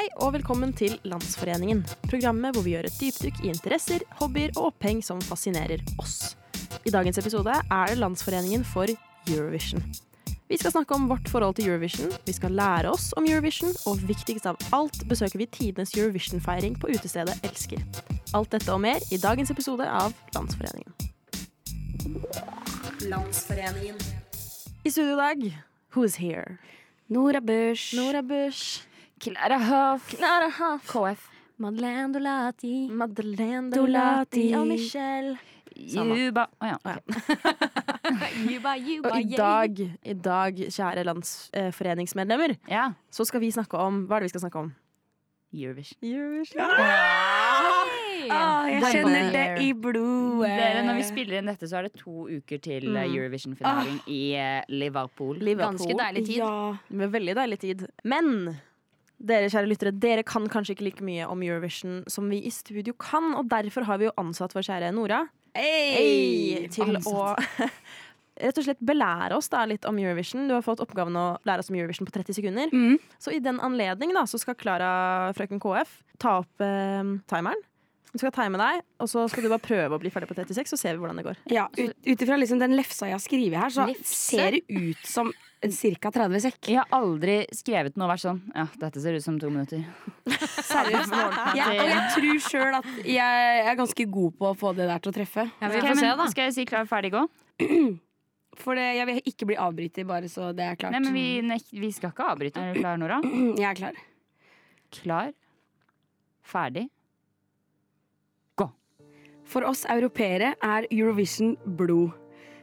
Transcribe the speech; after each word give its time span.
Hei 0.00 0.06
og 0.24 0.30
velkommen 0.32 0.70
til 0.72 0.94
Landsforeningen. 1.04 1.82
Programmet 2.08 2.54
hvor 2.56 2.64
vi 2.64 2.72
gjør 2.72 2.86
et 2.88 2.94
dypdykk 2.96 3.42
i 3.44 3.50
interesser, 3.50 4.00
hobbyer 4.16 4.48
og 4.54 4.70
oppheng 4.70 5.02
som 5.04 5.20
fascinerer 5.20 5.82
oss. 6.00 6.38
I 6.88 6.92
dagens 6.94 7.20
episode 7.20 7.52
er 7.52 7.92
det 7.92 7.98
Landsforeningen 8.00 8.64
for 8.64 8.88
Eurovision. 9.28 9.84
Vi 10.48 10.56
skal 10.56 10.72
snakke 10.72 10.96
om 10.96 11.04
vårt 11.10 11.28
forhold 11.28 11.58
til 11.58 11.68
Eurovision, 11.68 12.16
vi 12.24 12.32
skal 12.32 12.56
lære 12.56 12.94
oss 12.94 13.10
om 13.20 13.28
Eurovision, 13.28 13.76
og 13.84 14.00
viktigst 14.08 14.48
av 14.48 14.56
alt 14.72 15.04
besøker 15.04 15.36
vi 15.42 15.50
tidenes 15.52 15.92
Eurovision-feiring 15.92 16.80
på 16.80 16.94
utestedet 16.96 17.36
Elsker. 17.44 17.84
Alt 18.32 18.56
dette 18.56 18.72
og 18.72 18.80
mer 18.80 19.04
i 19.12 19.20
dagens 19.20 19.52
episode 19.52 19.84
av 19.84 20.16
Landsforeningen. 20.32 20.96
Landsforeningen. 23.04 24.00
I 24.80 24.96
studio 24.96 25.12
i 25.12 25.24
dag, 25.26 25.50
who's 25.92 26.22
here? 26.24 26.56
Nora 27.12 27.44
Bush. 27.44 27.92
Nora 27.92 28.22
Bush. 28.24 28.88
Clara 29.20 29.58
Huff. 29.58 30.08
Clara 30.16 30.48
Huff. 30.50 30.86
KF. 30.90 31.28
Madeleine 31.60 32.12
Dolati. 32.14 32.88
Madeleine 32.88 33.70
Dolati. 33.74 34.46
Og 34.56 34.66
Michelle. 34.70 35.36
Juba. 35.76 36.46
Å 36.60 36.66
ja. 36.70 36.76
Å, 36.84 36.94
ja. 36.94 36.98
ok. 36.98 38.10
Juba, 38.50 38.72
juba, 38.80 39.10
Og 39.14 39.20
i 39.22 39.36
dag, 39.38 39.78
i 40.02 40.14
dag, 40.18 40.56
kjære 40.72 41.04
landsforeningsmedlemmer, 41.08 42.56
Ja. 42.68 42.88
så 43.12 43.24
skal 43.28 43.40
vi 43.44 43.52
snakke 43.54 43.78
om 43.80 44.02
Hva 44.08 44.16
er 44.18 44.24
det 44.24 44.30
vi 44.30 44.32
skal 44.34 44.42
snakke 44.48 44.58
om? 44.64 44.72
Eurovision. 45.54 45.98
Eurovision. 46.04 46.60
Ah, 48.30 48.66
jeg 48.70 48.82
kjenner 48.94 49.30
det 49.34 49.44
i 49.64 49.70
blodet. 49.74 50.50
Dere, 50.60 50.82
når 50.86 50.98
vi 51.00 51.06
spiller 51.08 51.40
inn 51.40 51.48
dette, 51.50 51.66
så 51.70 51.80
er 51.80 51.88
det 51.88 51.94
to 51.98 52.26
uker 52.30 52.60
til 52.62 52.90
eh, 52.92 53.06
Mm. 53.08 53.14
Eurovision-finalen 53.16 53.96
i 54.06 54.20
Liverpool. 54.70 55.38
Liverpool. 55.40 55.78
Ganske 55.80 55.96
deilig 55.98 56.26
tid. 56.28 56.36
Ja, 56.42 56.52
med 56.90 57.10
veldig 57.14 57.34
deilig 57.40 57.58
tid. 57.64 57.86
Men 58.04 58.56
dere 59.20 59.50
kjære 59.52 59.68
lyttere, 59.68 59.92
dere 59.92 60.24
kan 60.26 60.46
kanskje 60.50 60.76
ikke 60.76 60.86
like 60.86 61.04
mye 61.04 61.26
om 61.28 61.42
Eurovision 61.44 62.00
som 62.10 62.30
vi 62.32 62.40
i 62.48 62.52
studio 62.54 62.94
kan, 62.96 63.34
og 63.36 63.50
derfor 63.52 63.84
har 63.88 64.00
vi 64.00 64.08
jo 64.08 64.16
ansatt 64.20 64.56
vår 64.56 64.66
kjære 64.68 64.94
Nora 64.96 65.26
Hey, 65.50 66.68
til 66.70 66.94
å 67.10 67.32
rett 68.40 68.60
og 68.60 68.64
slett 68.66 68.82
belære 68.86 69.36
oss 69.36 69.50
da 69.52 69.64
litt 69.68 69.86
om 69.88 69.98
Eurovision. 70.00 70.46
Du 70.48 70.54
har 70.54 70.64
fått 70.64 70.82
oppgaven 70.84 71.16
å 71.18 71.26
lære 71.48 71.64
oss 71.64 71.72
om 71.72 71.78
Eurovision 71.78 72.08
på 72.08 72.14
30 72.14 72.38
sekunder. 72.38 72.70
Mm. 72.72 73.00
Så 73.20 73.34
i 73.34 73.42
den 73.42 73.60
anledning 73.62 74.14
da, 74.16 74.24
så 74.30 74.40
skal 74.40 74.56
Klara, 74.58 74.92
frøken 75.36 75.60
KF, 75.62 75.98
ta 76.22 76.38
opp 76.44 76.64
eh, 76.64 77.16
timeren. 77.30 77.66
Hun 78.10 78.18
skal 78.18 78.32
time 78.34 78.58
deg, 78.58 78.80
og 78.98 79.06
så 79.10 79.22
skal 79.30 79.44
du 79.46 79.50
bare 79.52 79.62
prøve 79.62 79.94
å 79.94 80.00
bli 80.02 80.10
ferdig 80.10 80.26
på 80.30 80.34
36, 80.34 80.72
så 80.72 80.78
ser 80.80 80.96
vi 80.96 81.02
hvordan 81.04 81.20
det 81.20 81.26
går. 81.28 81.36
Ja, 81.54 81.68
ut, 81.78 81.94
ifra 82.10 82.38
liksom 82.40 82.58
den 82.58 82.74
lefsa 82.74 83.06
jeg 83.06 83.14
har 83.14 83.22
skrevet 83.22 83.54
her, 83.62 83.70
så 83.70 83.86
Lefse? 83.86 84.16
ser 84.40 84.56
det 84.56 84.64
ut 84.66 85.06
som 85.06 85.30
ca. 85.60 86.10
30 86.10 86.40
sekk. 86.42 86.70
Jeg 86.72 86.80
har 86.80 86.88
aldri 86.96 87.36
skrevet 87.54 87.98
noe 88.00 88.08
vers 88.08 88.22
sånn 88.24 88.38
Ja, 88.56 88.64
dette 88.80 89.02
ser 89.04 89.14
ut 89.18 89.22
som 89.22 89.36
to 89.38 89.50
minutter. 89.52 89.84
Seriøst. 90.72 91.14
ja, 91.60 91.66
og 91.70 91.90
jeg 91.92 92.04
tror 92.16 92.44
sjøl 92.48 92.78
at 92.80 92.88
jeg 93.04 93.64
er 93.70 93.78
ganske 93.78 94.06
god 94.18 94.38
på 94.40 94.50
å 94.50 94.54
få 94.58 94.72
det 94.78 94.88
der 94.90 95.02
til 95.04 95.12
å 95.12 95.16
treffe. 95.20 95.46
Ja, 95.60 95.68
vi 95.70 95.82
Ok, 95.84 95.90
se, 96.00 96.12
da. 96.22 96.28
Skal 96.34 96.48
jeg 96.48 96.56
si 96.58 96.64
klar, 96.70 96.88
ferdig, 96.90 97.12
gå? 97.14 97.26
For 98.60 98.74
det, 98.76 98.88
jeg 98.98 99.06
vil 99.08 99.20
ikke 99.30 99.46
bli 99.52 99.56
avbrytet, 99.62 100.04
bare 100.08 100.28
så 100.32 100.50
det 100.56 100.66
er 100.66 100.78
klart. 100.80 100.96
Nei, 100.96 101.00
men 101.06 101.14
vi, 101.14 101.26
nek- 101.46 101.70
vi 101.70 101.92
skal 101.94 102.10
ikke 102.10 102.26
avbryte. 102.32 102.60
Er 102.60 102.74
du 102.74 102.80
klar, 102.82 102.98
Nora? 103.00 103.20
Jeg 103.60 103.68
er 103.70 103.78
klar. 103.78 104.00
Klar, 104.96 105.30
ferdig. 106.42 106.88
For 109.50 109.66
oss 109.66 109.82
europeere 109.90 110.54
er 110.62 110.86
Eurovision 110.94 111.56
blod. 111.78 112.14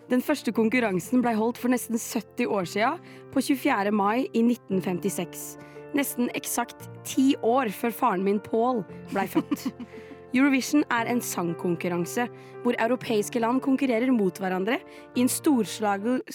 Den 0.07 0.21
første 0.23 0.53
konkurransen 0.55 1.19
ble 1.19 1.33
holdt 1.35 1.59
for 1.59 1.73
nesten 1.73 1.99
70 1.99 2.47
år 2.47 2.67
siden, 2.71 3.01
på 3.33 3.43
24. 3.43 3.91
mai 3.91 4.29
i 4.31 4.43
1956. 4.45 5.57
Nesten 5.97 6.31
eksakt 6.37 6.87
ti 7.07 7.33
år 7.43 7.73
før 7.75 7.95
faren 7.95 8.23
min 8.23 8.39
Paul 8.43 8.85
ble 9.11 9.25
født. 9.27 9.67
Eurovision 10.35 10.83
er 10.91 11.07
en 11.11 11.21
sangkonkurranse 11.23 12.27
hvor 12.63 12.75
europeiske 12.83 13.39
land 13.39 13.61
konkurrerer 13.63 14.11
mot 14.11 14.39
hverandre 14.39 14.79
i 15.15 15.23
en 15.23 15.31
storslagen 15.31 16.19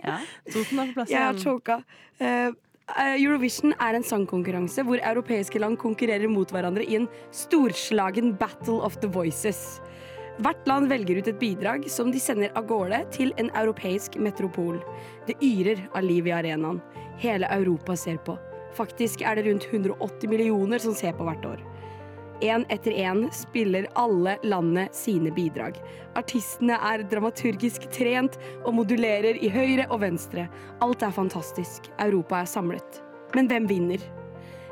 Ja. 0.00 0.18
Toten 0.52 0.80
er 0.80 0.90
på 0.90 0.96
plass 0.96 1.12
Jeg 1.12 1.22
har 1.22 1.36
igjen. 1.36 1.44
choka. 1.44 1.80
Eh, 2.20 2.26
eh, 2.26 2.52
Eurovision 2.98 3.74
er 3.78 3.94
en 3.94 4.04
sangkonkurranse 4.04 4.82
hvor 4.86 4.98
europeiske 4.98 5.60
land 5.62 5.78
konkurrerer 5.78 6.30
mot 6.30 6.50
hverandre 6.50 6.82
i 6.82 6.96
en 6.98 7.06
storslagen 7.34 8.34
battle 8.40 8.80
of 8.82 8.96
the 9.00 9.08
voices. 9.08 9.80
Hvert 10.40 10.66
land 10.66 10.88
velger 10.88 11.20
ut 11.20 11.28
et 11.28 11.38
bidrag 11.38 11.84
som 11.92 12.10
de 12.10 12.20
sender 12.20 12.50
av 12.56 12.66
gårde 12.66 13.02
til 13.14 13.34
en 13.38 13.50
europeisk 13.60 14.16
metropol. 14.16 14.80
Det 15.28 15.36
yrer 15.44 15.82
av 15.94 16.06
liv 16.06 16.26
i 16.26 16.34
arenaen. 16.34 16.80
Hele 17.20 17.46
Europa 17.52 17.96
ser 17.96 18.16
på. 18.24 18.38
Faktisk 18.74 19.22
er 19.22 19.36
det 19.36 19.46
rundt 19.46 19.68
180 19.68 20.30
millioner 20.30 20.80
som 20.82 20.94
ser 20.96 21.12
på 21.18 21.26
hvert 21.28 21.44
år. 21.44 21.62
Én 22.40 22.64
etter 22.72 22.94
én 22.96 23.26
spiller 23.36 23.86
alle 24.00 24.38
landene 24.42 24.86
sine 24.96 25.28
bidrag. 25.36 25.76
Artistene 26.16 26.78
er 26.88 27.02
dramaturgisk 27.04 27.84
trent 27.92 28.38
og 28.64 28.72
modulerer 28.78 29.36
i 29.36 29.50
høyre 29.52 29.84
og 29.90 30.00
venstre. 30.00 30.46
Alt 30.80 31.04
er 31.04 31.12
fantastisk. 31.12 31.90
Europa 32.00 32.40
er 32.40 32.48
samlet. 32.48 33.02
Men 33.36 33.50
hvem 33.50 33.68
vinner? 33.68 34.00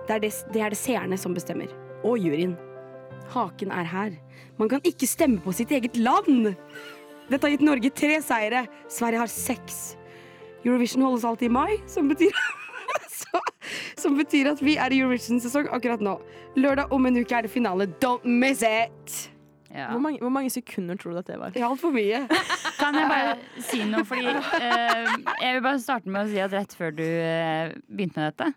Det 0.09 0.17
er 0.17 0.25
det, 0.25 0.33
det 0.55 0.63
er 0.65 0.73
det 0.73 0.81
seerne 0.81 1.19
som 1.21 1.37
bestemmer. 1.37 1.69
Og 2.09 2.17
juryen. 2.17 2.57
Haken 3.35 3.75
er 3.77 3.85
her. 3.85 4.17
Man 4.57 4.73
kan 4.73 4.81
ikke 4.89 5.07
stemme 5.07 5.43
på 5.45 5.53
sitt 5.53 5.75
eget 5.75 6.01
land! 6.01 6.55
Dette 7.29 7.45
har 7.45 7.53
gitt 7.53 7.67
Norge 7.69 7.91
tre 7.93 8.23
seire. 8.25 8.65
Sverige 8.89 9.21
har 9.21 9.29
seks. 9.29 9.99
Eurovision 10.65 11.05
holdes 11.05 11.29
alltid 11.29 11.51
i 11.51 11.53
mai, 11.53 11.77
som 11.87 12.09
betyr 12.09 12.33
Som 13.99 14.19
betyr 14.19 14.53
at 14.53 14.63
vi 14.63 14.77
er 14.79 14.95
i 14.95 15.01
Eurovision-sesong 15.03 15.71
akkurat 15.75 16.03
nå. 16.05 16.19
Lørdag 16.59 16.93
om 16.95 17.09
en 17.09 17.19
uke 17.19 17.35
er 17.35 17.49
det 17.49 17.51
finale. 17.51 17.89
Don't 18.03 18.27
miss 18.27 18.63
it! 18.63 19.33
Ja. 19.75 19.91
Hvor, 19.91 20.01
mange, 20.01 20.19
hvor 20.19 20.33
mange 20.33 20.51
sekunder 20.51 20.97
tror 20.97 21.13
du 21.13 21.19
at 21.19 21.27
det 21.27 21.39
var? 21.39 21.51
Det 21.53 21.61
er 21.61 21.67
altfor 21.67 21.93
mye. 21.93 22.23
Kan 22.81 22.97
jeg 22.97 23.11
bare 23.11 23.35
si 23.61 23.83
noe? 23.85 24.05
Fordi 24.09 24.31
eh, 24.31 25.11
Jeg 25.43 25.59
vil 25.59 25.63
bare 25.67 25.83
starte 25.83 26.09
med 26.09 26.25
å 26.25 26.31
si 26.31 26.41
at 26.41 26.55
rett 26.57 26.73
før 26.79 26.95
du 26.97 27.05
eh, 27.05 27.75
begynte 27.91 28.23
med 28.23 28.33
dette, 28.33 28.49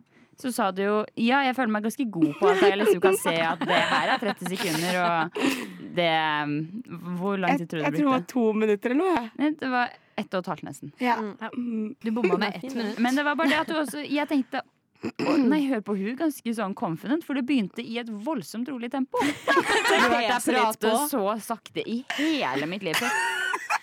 så 0.41 0.52
sa 0.56 0.69
du 0.72 0.81
jo 0.84 0.96
Ja, 1.19 1.41
jeg 1.46 1.58
føler 1.58 1.73
meg 1.75 1.85
ganske 1.85 2.06
god 2.16 2.31
på 2.40 2.50
at 2.50 2.63
jeg 2.63 2.79
liksom 2.79 3.02
kan 3.03 3.18
se 3.19 3.35
at 3.46 3.66
det 3.68 3.81
her 3.91 4.13
er 4.16 4.23
30 4.23 4.53
sekunder, 4.56 5.02
og 5.02 5.41
det 5.97 6.12
Hvor 7.19 7.41
lang 7.44 7.59
tid 7.59 7.68
tror 7.68 7.81
du 7.81 7.85
jeg 7.85 7.97
tror 7.97 8.06
det 8.06 8.13
var 8.13 8.28
to 8.31 8.46
minutter 8.63 8.96
eller 8.96 9.03
noe. 9.12 9.52
Det 9.59 9.72
var 9.73 9.97
ett 10.22 10.34
og 10.35 10.44
et 10.44 10.52
halvt, 10.52 10.63
nesten. 10.68 10.91
Ja. 11.02 11.18
Mm. 11.56 11.96
Du 12.03 12.12
bomma 12.12 12.38
med 12.38 12.56
ett 12.56 12.75
minutt. 12.75 13.00
Men 13.00 13.18
det 13.18 13.25
var 13.25 13.35
bare 13.35 13.50
det 13.50 13.59
at 13.63 13.69
du 13.72 13.78
også 13.79 14.03
Jeg 14.06 14.28
tenkte 14.29 14.62
å, 15.01 15.35
nei, 15.41 15.63
hør 15.69 15.81
på 15.81 15.95
hun 15.97 16.16
ganske 16.19 16.53
sånn 16.53 16.75
confident, 16.78 17.23
for 17.25 17.34
det 17.38 17.45
begynte 17.50 17.81
i 17.81 17.97
et 18.01 18.09
voldsomt 18.09 18.67
rolig 18.69 18.91
tempo. 18.94 19.17
Jeg 19.25 20.00
har 20.00 20.09
hørt 20.13 20.28
deg 20.29 20.56
prate 20.56 20.91
så 21.09 21.23
sakte 21.41 21.81
i 21.89 22.03
hele 22.17 22.67
mitt 22.69 22.84
liv. 22.85 22.95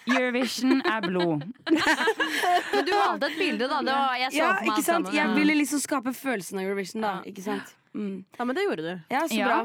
Eurovision 0.09 0.78
er 0.89 1.03
blod. 1.05 1.43
Men 1.69 2.84
du 2.87 2.93
valgte 2.95 3.28
et 3.28 3.37
bilde, 3.39 3.67
da. 3.69 3.81
Det 3.84 3.93
var, 3.93 4.15
jeg 4.17 4.31
så 4.33 4.39
Ja, 4.39 4.47
for 4.55 4.65
meg 4.65 4.71
ikke 4.71 4.84
sant? 4.87 5.09
sammen. 5.11 5.19
Jeg 5.19 5.34
ville 5.37 5.57
liksom 5.59 5.83
skape 5.83 6.15
følelsen 6.17 6.61
av 6.62 6.65
Eurovision, 6.69 7.03
da. 7.05 7.11
Ikke 7.28 7.45
sant? 7.45 7.75
Mm. 7.93 8.23
Ja, 8.39 8.45
men 8.49 8.57
det 8.57 8.65
gjorde 8.65 8.84
du. 8.87 8.95
Ja, 9.12 9.25
så 9.28 9.37
Ja. 9.37 9.49
bra. 9.49 9.59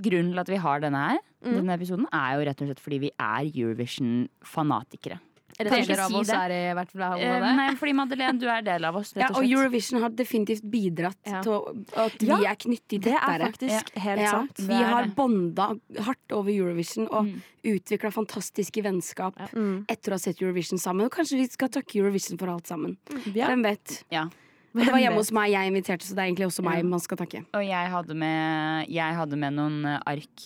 Grunnen 0.00 0.30
til 0.32 0.40
at 0.40 0.48
vi 0.48 0.56
har 0.62 0.80
denne 0.80 1.02
her, 1.10 1.18
Mm. 1.44 1.54
denne 1.56 1.72
episoden, 1.76 2.06
er 2.12 2.36
jo 2.38 2.44
rett 2.48 2.60
og 2.62 2.68
slett 2.68 2.80
fordi 2.80 2.98
vi 3.00 3.10
er 3.18 3.44
Eurovision-fanatikere. 3.48 5.18
Deler 5.64 6.00
av 6.00 6.08
si 6.08 6.14
oss 6.14 6.26
det. 6.26 6.36
er 6.36 6.50
i 6.50 6.74
hvert 6.74 6.90
fall 6.92 7.02
av 7.02 7.18
Eh, 7.20 7.40
det. 7.40 7.56
nei, 7.56 7.74
fordi 7.76 7.92
Madeleine, 7.94 8.38
du 8.40 8.46
er 8.48 8.62
del 8.62 8.84
av 8.84 8.96
oss, 8.96 9.12
Ja, 9.14 9.26
rett 9.26 9.36
og 9.36 9.44
og. 9.44 9.50
Eurovision 9.50 10.00
har 10.02 10.10
definitivt 10.10 10.62
bidratt 10.70 11.16
Ja. 11.26 11.42
til 11.42 11.84
at 11.96 12.12
vi 12.20 12.26
Ja, 12.26 12.36
er 12.50 12.56
knyttet 12.56 13.02
Det 13.02 13.06
er 13.12 13.18
tettere. 13.20 13.52
faktisk 13.52 13.90
helt 13.98 14.20
Ja, 14.20 14.30
sant. 14.30 14.56
vi 14.58 14.74
har 14.74 15.06
bonda 15.08 15.76
hardt 16.00 16.32
over 16.32 16.50
Eurovision 16.50 17.08
og 17.10 17.24
Mm. 17.26 17.42
utvikla 17.64 18.10
fantastiske 18.12 18.82
vennskap 18.82 19.36
Mm. 19.52 19.84
etter 19.88 20.10
å 20.10 20.12
ha 20.12 20.18
sett 20.18 20.40
Eurovision 20.40 20.78
sammen. 20.78 21.04
Og 21.06 21.10
kanskje 21.12 21.36
vi 21.38 21.46
skal 21.48 21.68
takke 21.68 21.96
Eurovision 22.00 22.38
for 22.38 22.48
alt 22.48 22.66
sammen. 22.66 22.96
Ja. 23.34 23.48
Hvem 23.48 23.62
vet? 23.62 24.04
Ja. 24.10 24.28
Og 24.70 24.80
det 24.84 24.92
var 24.92 25.00
hjemme 25.02 25.18
hos 25.18 25.32
meg 25.34 25.50
jeg 25.50 25.70
inviterte, 25.72 26.06
så 26.06 26.14
det 26.14 26.22
er 26.22 26.28
egentlig 26.30 26.46
også 26.46 26.62
meg 26.62 26.76
Ja. 26.78 26.84
man 26.86 27.00
skal 27.02 27.18
takke. 27.18 27.40
Og 27.58 27.64
jeg 27.66 27.90
hadde 27.90 28.14
med, 28.14 28.86
jeg 28.88 29.16
hadde 29.18 29.38
med 29.42 29.56
noen 29.56 29.78
eh, 29.84 29.96
ark, 30.06 30.44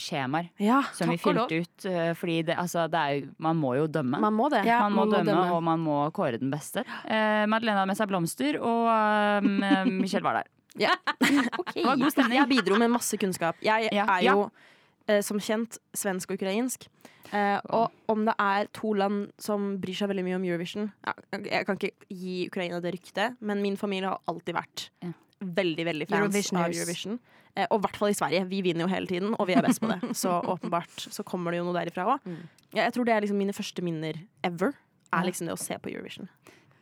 skjemaer, 0.00 0.48
Ja, 0.58 0.80
som 0.96 1.10
vi 1.12 1.18
fylte 1.20 1.60
ut. 1.60 1.84
Uh, 1.84 2.14
fordi 2.16 2.38
det, 2.48 2.56
altså, 2.56 2.86
det 2.90 3.00
er 3.00 3.28
man 3.38 3.56
må 3.60 3.74
jo 3.76 3.86
dømme. 3.86 4.20
Man 4.20 4.32
må 4.32 4.48
det. 4.52 4.64
Ja, 4.64 4.80
man 4.88 4.96
må 4.96 5.04
dømme, 5.12 5.36
og 5.52 5.62
man 5.62 5.78
må 5.84 5.98
kåre 6.16 6.40
den 6.40 6.50
beste. 6.50 6.86
Uh, 7.04 7.44
Madeleine 7.50 7.82
hadde 7.82 7.92
med 7.92 8.00
seg 8.00 8.08
blomster, 8.08 8.60
og 8.64 9.44
Michelle 9.90 10.24
var 10.24 10.40
der. 10.40 10.50
Ja. 10.80 10.94
Det 11.74 11.84
var 11.84 11.96
god 12.00 12.10
stemning. 12.14 12.38
Jeg 12.38 12.48
bidro 12.50 12.78
med 12.80 12.90
masse 12.96 13.18
kunnskap. 13.20 13.56
Jeg 13.64 13.90
Ja, 13.92 14.06
er 14.06 14.24
jo 14.24 14.44
eh, 14.48 14.66
som 15.26 15.40
kjent 15.42 15.78
svensk 15.96 16.30
og 16.30 16.38
ukrainsk. 16.40 16.86
Eh, 17.32 17.58
og 17.76 17.92
om 18.10 18.24
det 18.26 18.34
er 18.42 18.66
to 18.74 18.92
land 18.98 19.28
som 19.38 19.76
bryr 19.82 19.94
seg 19.94 20.08
veldig 20.10 20.24
mye 20.26 20.38
om 20.40 20.46
Eurovision 20.48 20.88
ja, 21.06 21.12
Jeg 21.44 21.66
kan 21.68 21.76
ikke 21.78 21.92
gi 22.10 22.48
Ukraina 22.48 22.80
det 22.82 22.90
ryktet, 22.96 23.36
men 23.38 23.60
min 23.62 23.76
familie 23.78 24.10
har 24.10 24.18
alltid 24.30 24.56
vært 24.56 24.88
Ja. 25.04 25.12
veldig 25.38 25.84
veldig 25.86 26.08
fans 26.10 26.52
av 26.52 26.72
Eurovision. 26.72 27.20
Eh, 27.54 27.66
og 27.70 27.78
i 27.78 27.82
hvert 27.84 27.96
fall 27.96 28.10
i 28.10 28.16
Sverige. 28.18 28.48
Vi 28.50 28.62
vinner 28.62 28.86
jo 28.86 28.90
hele 28.90 29.06
tiden, 29.06 29.34
og 29.38 29.46
vi 29.46 29.54
er 29.54 29.62
best 29.62 29.80
på 29.80 29.90
det. 29.92 30.00
Så 30.22 30.40
åpenbart 30.42 31.06
så 31.10 31.22
kommer 31.26 31.52
det 31.54 31.60
jo 31.60 31.64
noe 31.68 31.76
derifra 31.78 32.06
òg. 32.16 32.26
Mm. 32.26 32.42
Ja, 32.74 32.82
jeg 32.84 32.94
tror 32.94 33.06
det 33.06 33.14
er 33.14 33.20
liksom 33.24 33.38
mine 33.38 33.54
første 33.54 33.82
minner 33.82 34.18
ever. 34.46 34.74
Er 35.12 35.26
liksom 35.26 35.46
det 35.46 35.54
å 35.54 35.58
se 35.60 35.78
på 35.78 35.90
Eurovision. 35.90 36.28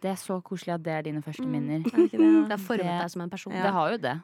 Det 0.00 0.10
er 0.12 0.18
så 0.20 0.36
koselig 0.44 0.74
at 0.76 0.82
det 0.84 0.92
er 0.92 1.02
dine 1.08 1.22
første 1.24 1.46
minner. 1.48 1.80
Mm. 1.84 2.08
det 2.08 2.10
det? 2.12 2.32
Det 2.48 2.56
har 2.56 2.64
formet 2.64 3.02
deg 3.02 3.10
som 3.10 3.24
en 3.24 3.30
person. 3.32 3.52
Det 3.52 3.72
har 3.72 3.90
jo 3.94 3.98
det. 4.04 4.20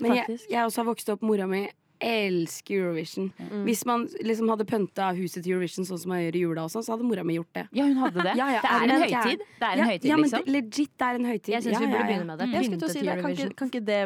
Men 0.00 0.12
jeg, 0.12 0.24
Faktisk. 0.26 0.50
jeg 0.50 0.64
også 0.68 0.82
har 0.82 0.88
vokst 0.90 1.08
opp, 1.14 1.22
mora 1.24 1.46
mi 1.48 1.66
elsker 2.00 2.76
Eurovision. 2.76 3.30
Mm. 3.38 3.62
Hvis 3.66 3.84
man 3.88 4.06
liksom 4.24 4.50
hadde 4.52 4.66
pynta 4.68 5.10
huset 5.16 5.42
til 5.42 5.54
Eurovision 5.54 5.86
sånn 5.88 6.00
som 6.02 6.12
man 6.12 6.22
gjør 6.22 6.36
i 6.38 6.42
jula, 6.44 6.64
og 6.66 6.72
sånn, 6.72 6.84
så 6.86 6.94
hadde 6.94 7.06
mora 7.08 7.24
mi 7.26 7.38
gjort 7.38 7.52
det. 7.56 7.64
Ja, 7.76 7.86
hun 7.88 8.00
hadde 8.02 8.22
det. 8.22 8.34
Ja, 8.40 8.48
ja, 8.52 8.60
det 8.60 8.70
er 8.70 8.84
en 8.84 9.02
høytid. 9.02 9.44
Det 9.56 9.66
er 9.66 9.80
en 9.80 9.90
høytid, 9.90 10.08
ja, 10.10 10.16
men 10.16 10.26
liksom. 10.26 10.44
det- 10.44 10.52
legit, 10.56 10.92
det 10.92 11.06
er 11.06 11.18
en 11.20 11.28
høytid. 11.30 11.52
Jeg 11.54 11.64
syns 11.64 11.72
ja, 11.72 11.80
vi 11.80 11.86
burde 11.86 11.96
ja, 11.96 12.02
ja. 12.02 12.08
begynne 12.10 12.26
med 12.28 12.42
det. 12.42 12.48
Jeg 12.52 12.66
skulle 12.66 12.80
til 12.82 12.88
å 12.88 12.92
si 12.92 13.04
det. 13.06 13.16
Kan 13.22 13.36
ikke, 13.36 13.48
kan 13.56 13.70
ikke 13.72 13.84
det 13.86 14.00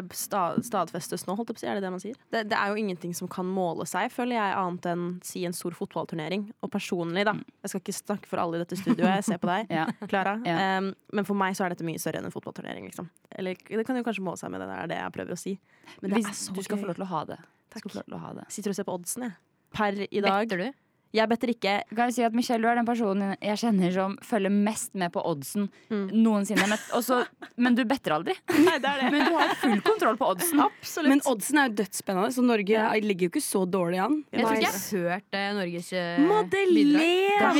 stadfestes 0.67 1.25
nå? 1.27 1.35
Holdt 1.39 1.51
jeg 1.51 1.57
på 1.57 1.59
å 1.59 1.63
si? 1.63 1.69
Er 1.71 1.79
det 1.79 1.85
det 1.85 1.91
man 1.91 2.03
sier? 2.03 2.19
Det, 2.31 2.43
det 2.51 2.57
er 2.57 2.71
jo 2.71 2.81
ingenting 2.81 3.15
som 3.17 3.31
kan 3.31 3.49
måle 3.49 3.87
seg, 3.89 4.11
føler 4.13 4.37
jeg, 4.37 4.55
annet 4.61 4.89
enn 4.93 5.05
si 5.25 5.43
en 5.47 5.57
stor 5.57 5.75
fotballturnering. 5.77 6.47
Og 6.63 6.71
personlig, 6.73 7.25
da. 7.27 7.35
Jeg 7.65 7.73
skal 7.73 7.83
ikke 7.83 7.97
snakke 7.99 8.31
for 8.31 8.41
alle 8.43 8.59
i 8.59 8.63
dette 8.63 8.79
studioet, 8.79 9.19
jeg 9.19 9.27
ser 9.33 9.41
på 9.41 9.51
deg, 9.51 9.71
Klara. 10.11 10.37
Ja. 10.47 10.77
Um, 10.79 10.93
men 11.11 11.27
for 11.27 11.37
meg 11.37 11.57
så 11.57 11.67
er 11.67 11.75
dette 11.75 11.85
mye 11.87 11.99
større 12.01 12.21
enn 12.21 12.29
en 12.29 12.33
fotballturnering, 12.33 12.87
liksom. 12.89 13.09
Eller 13.35 13.59
det 13.67 13.85
kan 13.87 13.97
jo 13.99 14.05
kanskje 14.07 14.23
måle 14.25 14.39
seg 14.39 14.51
med 14.53 14.63
det, 14.63 14.69
det 14.71 14.77
er 14.77 14.91
det 14.91 14.99
jeg 15.01 15.15
prøver 15.17 15.35
å 15.35 15.39
si. 15.39 15.57
Men 16.01 16.15
det 16.15 16.21
er 16.23 16.37
så 16.37 16.55
du 16.55 16.61
skal 16.63 16.77
gøy. 16.77 16.83
få 16.83 16.91
lov 16.91 16.99
til 16.99 17.05
å 17.07 17.11
ha 17.11 17.23
det. 17.33 17.39
Takk. 17.71 17.87
Så 17.89 18.03
få 18.03 18.17
å 18.17 18.21
ha 18.27 18.33
det. 18.41 18.47
Sitter 18.51 18.73
og 18.73 18.75
ser 18.81 18.87
på 18.87 18.95
oddsen, 18.99 19.27
jeg. 19.29 19.37
Per 19.71 20.01
i 20.11 20.21
dag. 20.21 20.47
Better 20.49 20.65
du? 20.67 20.77
Jeg 21.11 21.27
better 21.27 21.49
ikke. 21.51 21.71
Kan 21.91 22.07
jeg 22.07 22.13
si 22.15 22.21
at 22.23 22.31
Michelle, 22.35 22.63
du 22.63 22.69
er 22.71 22.77
den 22.79 22.85
personen 22.87 23.33
jeg 23.43 23.57
kjenner 23.59 23.91
som 23.91 24.13
følger 24.23 24.51
mest 24.55 24.93
med 24.95 25.11
på 25.11 25.19
oddsen 25.27 25.65
Mm. 25.91 26.05
noensinne. 26.23 26.63
Men, 26.71 26.79
også, 26.95 27.17
men 27.59 27.75
du 27.75 27.81
better 27.83 28.13
aldri. 28.15 28.35
Nei, 28.63 28.77
det 28.79 28.87
er 28.93 29.01
det. 29.01 29.09
Men 29.11 29.25
du 29.27 29.35
har 29.35 29.51
full 29.59 29.81
kontroll 29.83 30.15
på 30.21 30.29
oddsen. 30.31 30.61
Absolutt. 30.63 31.09
Men 31.11 31.23
oddsen 31.27 31.59
er 31.59 31.67
jo 31.67 31.75
dødsspennende, 31.81 32.31
så 32.31 32.45
Norge 32.47 32.85
ligger 33.03 33.27
jo 33.27 33.31
ikke 33.33 33.43
så 33.43 33.65
dårlig 33.67 33.99
an. 34.05 34.21
Jeg 34.31 34.45
tror 34.45 34.55
ikke 34.55 34.69
jeg 34.69 34.77
har 34.77 35.11
hørt 35.11 35.39
eh, 35.41 35.51
Norges 35.59 35.91
eh, 35.99 36.23
Madeleine! 36.31 37.03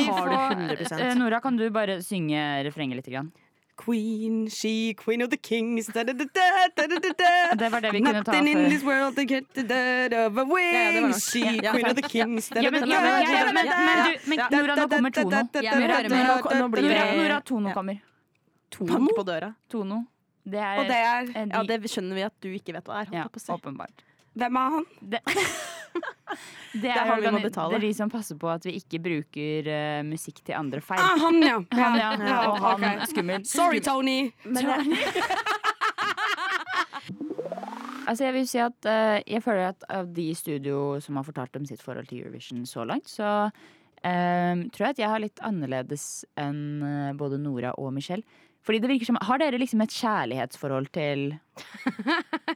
Da 0.00 0.16
har 0.16 0.56
du 0.56 0.74
100%. 0.80 0.98
eh, 1.10 1.14
Nora, 1.20 1.40
kan 1.44 1.60
du 1.60 1.66
bare 1.76 2.00
synge 2.04 2.40
refrenget 2.70 3.02
litt? 3.02 3.12
Grann? 3.12 3.28
Queen, 3.84 4.48
she, 4.48 4.94
queen 4.94 5.22
of 5.22 5.30
the 5.30 5.36
kings 5.36 5.86
da, 5.86 6.04
da, 6.04 6.12
da, 6.12 6.24
da, 6.24 6.68
da, 6.76 6.86
da, 6.86 7.10
da. 7.18 7.54
Det 7.62 7.68
var 7.72 7.80
det 7.80 7.90
vi 7.92 8.00
kunne 8.00 8.24
ta 8.24 8.32
Nothing 8.32 8.48
in 8.48 8.68
this 8.70 8.82
world 8.82 9.16
that 9.16 9.24
get 9.28 9.44
the 9.54 9.62
dirt 9.62 10.12
of 10.12 10.38
a 10.38 10.44
wing. 10.44 11.12
She, 11.18 11.42
queen 11.58 11.86
of 11.86 11.96
the 11.96 12.02
kings 12.02 12.48
da, 12.48 12.60
Ja, 12.60 12.70
da, 12.70 12.78
men, 12.80 12.88
da, 12.88 12.94
ja, 12.94 13.00
men, 13.00 13.14
da, 13.14 13.32
ja, 13.32 13.44
da, 13.44 13.52
men, 13.52 13.66
men, 13.66 13.98
du, 14.06 14.30
men 14.30 14.38
Nora, 14.52 14.76
nå 14.76 14.88
kommer 14.88 15.10
Tono. 15.10 15.42
Nora, 15.80 15.98
høre 15.98 16.08
nå, 16.08 16.38
nå 16.60 16.68
blir 16.76 16.88
Nora, 16.88 17.04
Nora 17.18 17.40
Tono 17.40 17.74
kommer. 17.74 18.00
Tono? 18.70 18.92
bank 18.92 19.16
på 19.16 19.26
døra. 19.26 19.52
Tono. 19.68 20.04
Det 20.44 20.58
er, 20.58 20.78
Og 20.78 20.88
det 20.90 20.96
er 20.96 21.28
Ja, 21.50 21.62
det 21.62 21.90
skjønner 21.90 22.18
vi 22.18 22.24
at 22.26 22.34
du 22.42 22.48
ikke 22.54 22.74
vet 22.74 22.86
hva 22.86 23.02
er. 23.02 23.12
ja, 23.14 23.26
åpenbart. 23.54 24.06
Hvem 24.38 24.56
er 24.56 24.76
han? 24.76 24.86
Det, 25.00 25.20
det, 26.82 26.88
er 26.88 26.96
er, 26.96 27.08
han 27.08 27.20
vi 27.22 27.32
må 27.34 27.40
betale. 27.44 27.72
det 27.74 27.78
er 27.80 27.84
de 27.86 27.92
som 27.96 28.10
passer 28.12 28.38
på 28.40 28.48
at 28.52 28.64
vi 28.66 28.74
ikke 28.80 29.00
bruker 29.04 29.68
uh, 29.68 30.00
musikk 30.06 30.40
til 30.46 30.56
andre 30.58 30.80
feil. 30.84 31.02
Ah, 31.02 31.18
han, 31.20 31.40
ja. 31.42 31.58
Han, 31.78 31.98
ja. 32.00 32.10
Ja, 32.20 32.38
Og 32.50 32.58
han 32.62 32.86
okay. 32.86 33.10
skummel. 33.10 33.44
Sorry, 33.48 33.80
Tony. 33.84 34.32
Men 34.44 34.70
jeg, 34.70 34.78
Altså 38.02 38.24
jeg 38.26 38.34
vil 38.34 38.48
si 38.50 38.58
at 38.60 38.88
uh, 38.88 39.18
jeg 39.20 39.42
føler 39.44 39.68
at 39.70 39.84
av 39.92 40.08
de 40.14 40.24
i 40.32 40.34
studio 40.36 40.98
som 41.00 41.16
har 41.20 41.26
fortalt 41.28 41.56
om 41.56 41.66
sitt 41.68 41.82
forhold 41.84 42.08
til 42.10 42.24
Eurovision 42.24 42.66
så 42.66 42.84
langt, 42.88 43.08
så 43.08 43.28
uh, 43.46 43.52
tror 44.02 44.86
jeg 44.88 44.96
at 44.96 45.02
jeg 45.04 45.12
har 45.12 45.22
litt 45.22 45.44
annerledes 45.44 46.24
enn 46.40 47.14
både 47.18 47.38
Nora 47.40 47.76
og 47.78 47.92
Michelle. 47.94 48.26
Fordi 48.62 48.78
det 48.78 48.88
virker 48.92 49.08
som, 49.10 49.16
Har 49.26 49.38
dere 49.42 49.58
liksom 49.58 49.80
et 49.82 49.90
kjærlighetsforhold 49.90 50.86
til 50.94 51.32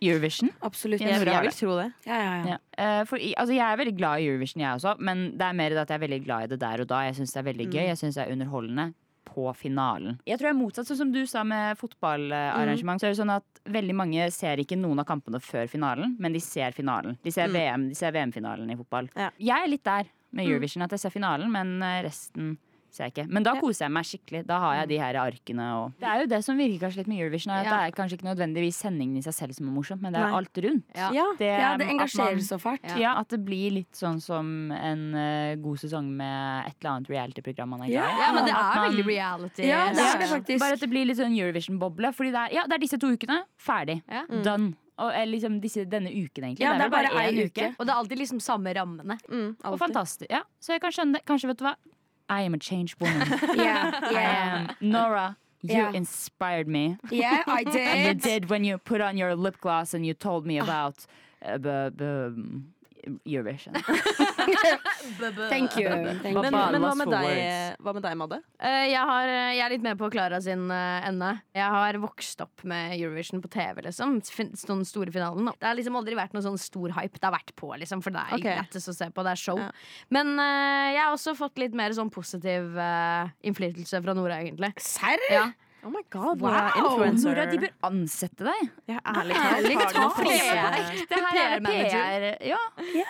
Eurovision? 0.03 0.51
Absolutt. 0.69 1.01
Jeg, 1.03 1.11
jeg 1.27 1.43
vil 1.47 1.57
tro 1.57 1.79
det. 1.81 1.89
Ja, 2.07 2.19
ja, 2.21 2.35
ja. 2.37 2.45
Ja. 2.55 2.59
Eh, 2.79 3.01
for, 3.09 3.19
altså, 3.19 3.57
jeg 3.57 3.65
er 3.67 3.81
veldig 3.83 3.97
glad 3.99 4.21
i 4.23 4.29
Eurovision, 4.31 4.63
jeg 4.63 4.79
også, 4.79 4.95
men 5.03 5.27
det 5.39 5.49
er 5.49 5.57
mer 5.59 5.75
at 5.83 5.91
jeg 5.91 5.99
er 5.99 6.05
veldig 6.07 6.21
glad 6.27 6.47
i 6.47 6.53
det 6.55 6.61
der 6.63 6.85
og 6.85 6.89
da. 6.93 7.01
Jeg 7.09 7.19
syns 7.19 7.35
det 7.35 7.43
er 7.43 7.49
veldig 7.51 7.67
gøy, 7.73 7.83
jeg 7.91 7.99
syns 8.03 8.19
det 8.21 8.25
er 8.27 8.33
underholdende 8.37 8.87
på 9.27 9.49
finalen. 9.59 10.21
Jeg 10.25 10.39
tror 10.39 10.49
jeg 10.49 10.55
er 10.55 10.61
motsatt, 10.61 10.87
sånn 10.89 11.01
som 11.03 11.11
du 11.13 11.19
sa 11.29 11.43
med 11.45 11.77
fotballarrangement. 11.81 13.03
Så 13.03 13.09
er 13.09 13.13
det 13.13 13.19
sånn 13.21 13.35
at 13.35 13.61
veldig 13.75 13.97
mange 13.99 14.29
ser 14.33 14.63
ikke 14.63 14.79
noen 14.79 15.03
av 15.03 15.09
kampene 15.09 15.41
før 15.43 15.67
finalen, 15.69 16.15
men 16.23 16.33
de 16.37 16.41
ser 16.41 16.73
finalen. 16.77 17.19
De 17.27 17.33
ser, 17.35 17.51
Mm. 17.51 17.91
VM-finalen 17.99 18.65
VM 18.71 18.73
i 18.73 18.79
fotball. 18.79 19.11
Ja. 19.19 19.31
Jeg 19.39 19.65
er 19.67 19.69
litt 19.75 19.85
der 19.85 20.07
med 20.33 20.47
Mm. 20.47 20.53
Eurovision, 20.53 20.83
at 20.87 20.91
jeg 20.95 21.01
ser 21.01 21.11
finalen, 21.11 21.51
men 21.53 21.83
eh, 21.83 22.03
resten 22.07 22.57
jeg 23.05 23.13
ikke. 23.15 23.27
Men 23.31 23.43
da 23.43 23.53
koser 23.61 23.85
jeg 23.87 23.93
meg 23.93 24.05
skikkelig. 24.09 24.47
Da 24.47 24.59
har 24.63 24.75
jeg 24.81 24.89
de 24.89 24.99
her 25.03 25.15
arkene 25.21 25.67
og 25.77 25.93
Det 26.01 26.09
er 26.09 26.21
jo 26.23 26.27
det 26.27 26.41
som 26.45 26.57
virker 26.57 26.81
kanskje 26.87 26.97
litt 27.03 27.09
med 27.09 27.19
Eurovision, 27.21 27.53
at 27.53 27.65
Ja. 27.67 27.71
det 27.77 27.81
er 27.87 27.97
kanskje 27.97 28.17
ikke 28.19 28.29
nødvendigvis 28.31 28.77
sendingen 28.81 29.17
i 29.19 29.23
seg 29.23 29.35
selv 29.35 29.53
som 29.55 29.69
er 29.69 29.73
morsomt, 29.73 30.01
men 30.03 30.13
det 30.13 30.21
er 30.23 30.33
alt 30.39 30.55
rundt. 30.67 30.85
Ja. 30.95 31.11
Ja. 31.13 31.27
Det, 31.39 31.47
ja, 31.61 31.77
det 31.77 31.87
engasjerer 31.93 32.41
så 32.41 32.59
fælt. 32.61 32.85
Ja. 32.89 32.97
ja, 32.99 33.13
at 33.21 33.29
det 33.29 33.45
blir 33.45 33.71
litt 33.73 33.93
sånn 33.93 34.21
som 34.21 34.71
en 34.73 35.15
uh, 35.15 35.55
god 35.63 35.79
sesong 35.79 36.09
med 36.17 36.67
et 36.71 36.77
eller 36.81 36.91
annet 36.97 37.09
reality-program 37.11 37.69
man 37.69 37.83
er 37.83 37.87
glad 37.93 38.03
Ja. 38.03 38.09
i. 38.09 38.21
Ja, 38.21 38.33
men 38.33 38.45
det 38.45 38.55
er 38.55 38.63
man- 38.63 38.91
veldig 38.91 39.07
reality. 39.07 39.63
Ja, 39.67 39.85
det 39.93 39.99
er 40.01 40.19
det 40.19 40.29
faktisk. 40.29 40.61
Bare 40.61 40.73
at 40.73 40.81
det 40.81 40.91
blir 40.91 41.05
litt 41.07 41.17
sånn 41.19 41.37
Eurovision-boble. 41.37 42.13
Fordi 42.15 42.31
det 42.33 42.41
er, 42.47 42.55
ja, 42.55 42.67
det 42.67 42.75
er 42.75 42.79
disse 42.79 42.99
to 42.99 43.07
ukene. 43.13 43.43
Ferdig. 43.59 44.03
Ja. 44.09 44.25
Done. 44.43 44.75
Og 44.99 45.13
liksom 45.29 45.61
disse, 45.61 45.85
denne 45.85 46.09
uken, 46.09 46.45
egentlig. 46.45 46.61
Ja, 46.65 46.73
det 46.79 46.87
er, 46.87 46.89
det 46.89 46.95
er 46.95 46.95
bare 46.95 47.11
bare 47.13 47.29
én 47.29 47.45
uke. 47.45 47.53
uke. 47.53 47.77
Og 47.79 47.85
det 47.87 47.93
er 47.93 47.99
alltid 48.01 48.19
liksom 48.19 48.41
samme 48.41 48.73
rammene. 48.75 49.19
Mm, 49.29 49.57
Og 49.69 49.79
fantastisk. 49.79 50.31
Ja, 50.31 50.41
så 50.59 50.73
jeg 50.73 50.81
kan 50.81 50.91
skjønne 50.91 51.13
det. 51.19 51.25
Kanskje, 51.29 51.49
vet 51.51 51.59
du 51.59 51.65
hva? 51.67 51.75
I 52.29 52.43
am 52.43 52.55
a 52.55 52.59
changed 52.59 53.01
woman. 53.01 53.27
Yeah, 53.55 54.01
I 54.03 54.21
am 54.21 54.77
Nora. 54.81 55.37
You 55.63 55.75
Yeah. 55.77 55.93
inspired 55.93 56.69
me. 56.69 56.97
Yeah, 57.11 57.43
I 57.47 57.63
And 57.67 57.75
you 57.75 58.15
did. 58.15 58.21
did 58.21 58.51
when 58.51 58.63
you 58.65 58.79
put 58.79 59.01
on 59.01 59.17
your 59.17 59.35
lip 59.35 59.57
gloss 59.61 59.95
and 59.95 60.05
you 60.07 60.15
told 60.15 60.47
me 60.47 60.59
about 60.59 61.07
uh, 61.45 61.59
b- 61.59 61.91
b- 61.97 62.63
Eurovision. 63.25 63.77
Thank 65.49 65.77
you. 65.79 65.89
Thank 66.23 66.35
Men, 66.35 66.53
men 66.53 66.83
hva, 66.83 66.93
med 66.99 67.11
deg, 67.11 67.77
hva 67.83 67.95
med 67.97 68.05
deg, 68.05 68.17
Madde? 68.19 68.39
Eh, 68.59 68.87
jeg, 68.91 69.03
har, 69.11 69.31
jeg 69.31 69.63
er 69.65 69.75
litt 69.75 69.85
med 69.85 69.99
på 70.01 70.11
Klara 70.13 70.41
sin 70.43 70.67
eh, 70.73 71.09
ende. 71.09 71.33
Jeg 71.57 71.71
har 71.77 71.99
vokst 72.03 72.43
opp 72.45 72.65
med 72.69 72.97
Eurovision 72.99 73.43
på 73.45 73.51
TV. 73.53 73.83
liksom 73.89 74.19
Sånn 74.27 74.85
store 74.87 75.15
finalen 75.15 75.51
Det 75.55 75.69
har 75.69 75.77
liksom 75.79 75.99
aldri 75.99 76.17
vært 76.19 76.37
noe 76.37 76.45
sånn 76.45 76.61
stor 76.61 76.95
hype. 76.99 77.19
Det 77.19 77.29
har 77.29 77.37
vært 77.37 77.55
på, 77.59 77.71
liksom 77.83 78.03
for 78.05 78.15
det 78.15 78.25
er 78.25 78.39
okay. 78.39 78.59
lettest 78.63 78.93
å 78.93 78.97
se 78.97 79.11
på. 79.11 79.27
Det 79.27 79.35
er 79.35 79.43
show. 79.43 79.61
Ja. 79.63 79.71
Men 80.15 80.35
eh, 80.43 80.97
jeg 80.97 81.03
har 81.03 81.15
også 81.15 81.37
fått 81.39 81.63
litt 81.63 81.77
mer 81.79 81.95
sånn 81.97 82.13
positiv 82.13 82.77
eh, 82.81 83.37
innflytelse 83.47 84.03
fra 84.05 84.17
Nora, 84.17 84.41
egentlig. 84.45 84.75
Serr? 84.83 85.31
Ja. 85.33 85.47
Oh 85.87 85.91
my 85.95 86.03
god, 86.11 86.41
Wow. 86.43 86.51
Er 86.51 86.79
influencer. 86.83 87.31
Nora, 87.31 87.45
de 87.51 87.59
bør 87.63 87.75
ansette 87.87 88.43
deg. 88.49 88.71
Ja, 88.91 88.99
ærlig 89.07 89.37
Ærlig 89.39 89.77
talt. 89.93 90.17
PR. 90.19 90.79
Det 91.07 91.21
her 91.23 91.61
er. 91.63 92.39
Yeah. 92.43 92.59
Ja, 92.97 93.05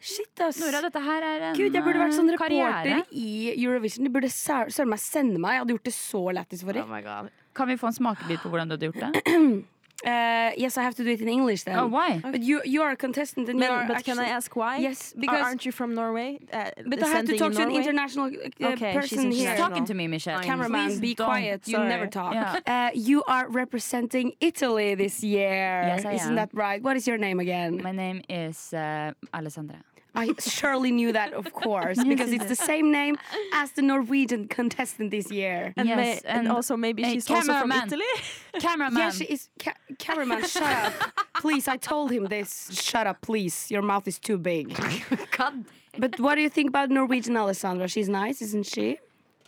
Shit, 0.00 0.40
ass. 0.40 0.60
Nora, 0.62 0.80
dette 0.86 1.00
her 1.04 1.22
er 1.26 1.42
en 1.50 1.56
Gud, 1.58 1.74
jeg 1.76 1.82
burde 1.84 2.00
vært 2.00 2.14
sånn 2.16 2.30
reporter 2.32 2.70
karriere. 2.72 3.02
i 3.12 3.50
Eurovision. 3.64 4.06
De 4.06 4.10
burde 4.14 4.30
sø- 4.32 4.70
søren 4.72 4.88
meg 4.94 4.98
sende 5.02 5.36
meg. 5.42 5.58
Jeg 5.58 5.64
hadde 5.64 5.74
gjort 5.74 5.84
det 5.90 5.92
så 5.98 6.22
lættis 6.38 6.62
for 6.64 6.70
Oh 6.70 6.78
dem. 6.80 6.88
my 6.88 7.02
god. 7.04 7.28
Kan 7.54 7.68
vi 7.68 7.76
få 7.76 7.90
en 7.90 7.92
smakebit 7.98 8.40
på 8.40 8.48
hvordan 8.48 8.70
du 8.70 8.76
hadde 8.78 8.88
gjort 8.88 9.02
det? 9.12 9.12
Uh, 10.04 10.50
yes, 10.56 10.78
I 10.78 10.82
have 10.82 10.94
to 10.96 11.04
do 11.04 11.10
it 11.10 11.20
in 11.20 11.28
English 11.28 11.64
then. 11.64 11.78
Oh, 11.78 11.86
why? 11.86 12.18
But 12.18 12.42
you, 12.42 12.62
you 12.64 12.80
are 12.82 12.92
a 12.92 12.96
contestant 12.96 13.48
and 13.50 13.58
you 13.60 13.66
are 13.66 13.80
Men, 13.80 13.88
but 13.88 14.04
can 14.04 14.18
I 14.18 14.28
ask 14.38 14.54
why? 14.56 14.78
Yes, 14.78 15.12
because 15.18 15.42
Aren't 15.42 15.66
you 15.66 15.72
from 15.72 15.94
Norway? 15.94 16.38
Uh, 16.52 16.70
but 16.86 17.02
I 17.02 17.08
have 17.08 17.26
to 17.26 17.36
talk 17.36 17.52
to 17.52 17.62
an 17.62 17.68
Norway? 17.68 17.82
international 17.82 18.26
uh, 18.26 18.66
Okay, 18.72 18.92
she's 18.92 19.00
person 19.00 19.30
here. 19.30 19.50
international. 19.50 19.68
Talking 19.68 19.84
to 19.86 19.94
me, 19.94 20.06
Michelle. 20.08 20.40
Cameraman, 20.40 20.86
Please 20.88 21.00
be 21.00 21.14
don't. 21.14 21.26
quiet. 21.26 21.68
You 21.68 21.74
Sorry. 21.76 21.88
never 21.88 22.06
talk. 22.06 22.32
Yeah. 22.34 22.60
Uh, 22.66 22.90
you 22.94 23.22
are 23.24 23.48
representing 23.48 24.32
Italy 24.40 24.94
this 24.94 25.22
year. 25.22 25.84
Yes, 25.90 26.04
I 26.06 26.12
Isn't 26.14 26.30
am. 26.30 26.34
that 26.36 26.50
right? 26.54 26.82
What 26.82 26.96
is 26.96 27.06
your 27.06 27.18
name 27.18 27.38
again? 27.40 27.82
My 27.82 27.92
name 27.92 28.22
is 28.28 28.72
uh, 28.72 29.12
Alessandra. 29.34 29.78
I 30.14 30.34
surely 30.40 30.90
knew 30.90 31.12
that, 31.12 31.32
of 31.32 31.52
course, 31.52 32.02
because 32.12 32.32
it's 32.32 32.46
the 32.46 32.56
same 32.56 32.90
name 32.90 33.16
as 33.54 33.72
the 33.72 33.82
Norwegian 33.82 34.48
contestant 34.48 35.10
this 35.10 35.30
year. 35.30 35.72
And, 35.76 35.88
Yes, 35.88 35.96
may, 35.96 36.20
and, 36.24 36.38
and- 36.40 36.48
also 36.48 36.76
maybe 36.76 37.02
Hey, 37.02 37.14
she's 37.14 37.30
also 37.30 37.52
from 37.52 37.70
cameraman. 37.70 37.86
Italy? 37.88 38.04
Cameraman. 38.60 38.98
Yeah, 38.98 39.10
she 39.10 39.24
is. 39.24 39.48
Ca- 39.58 39.74
cameraman, 39.98 40.44
shut 40.46 40.62
up. 40.64 40.92
Please, 41.40 41.68
I 41.68 41.76
told 41.76 42.10
him 42.10 42.24
this. 42.26 42.70
Shut 42.72 43.06
up, 43.06 43.20
please. 43.22 43.70
Your 43.70 43.82
mouth 43.82 44.06
is 44.08 44.18
too 44.18 44.38
big. 44.38 44.76
God. 45.36 45.64
But 45.98 46.18
what 46.20 46.34
do 46.36 46.40
you 46.42 46.50
think 46.50 46.68
about 46.68 46.90
Norwegian 46.90 47.36
Alessandra? 47.36 47.88
She's 47.88 48.08
nice, 48.08 48.42
isn't 48.42 48.66
she? 48.66 48.98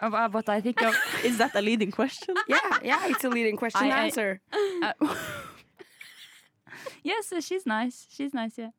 Of, 0.01 0.15
of 0.15 0.35
what 0.35 0.49
I 0.49 0.61
think 0.61 0.83
of. 0.83 0.95
Is 1.25 1.39
that 1.39 1.55
a 1.55 1.63
leading 1.63 1.91
question? 1.93 2.35
Yeah, 2.49 2.59
yeah, 2.83 3.07
it's 3.09 3.25
a 3.25 3.29
leading 3.29 3.57
question. 3.57 3.83
I- 3.83 3.91
I- 3.91 4.05
Answer. 4.07 4.41
Uh, 4.83 4.93
yes, 7.03 7.33
uh, 7.33 7.41
she's 7.41 7.67
nice. 7.67 8.07
She's 8.11 8.33
nice, 8.35 8.59
yeah. 8.59 8.71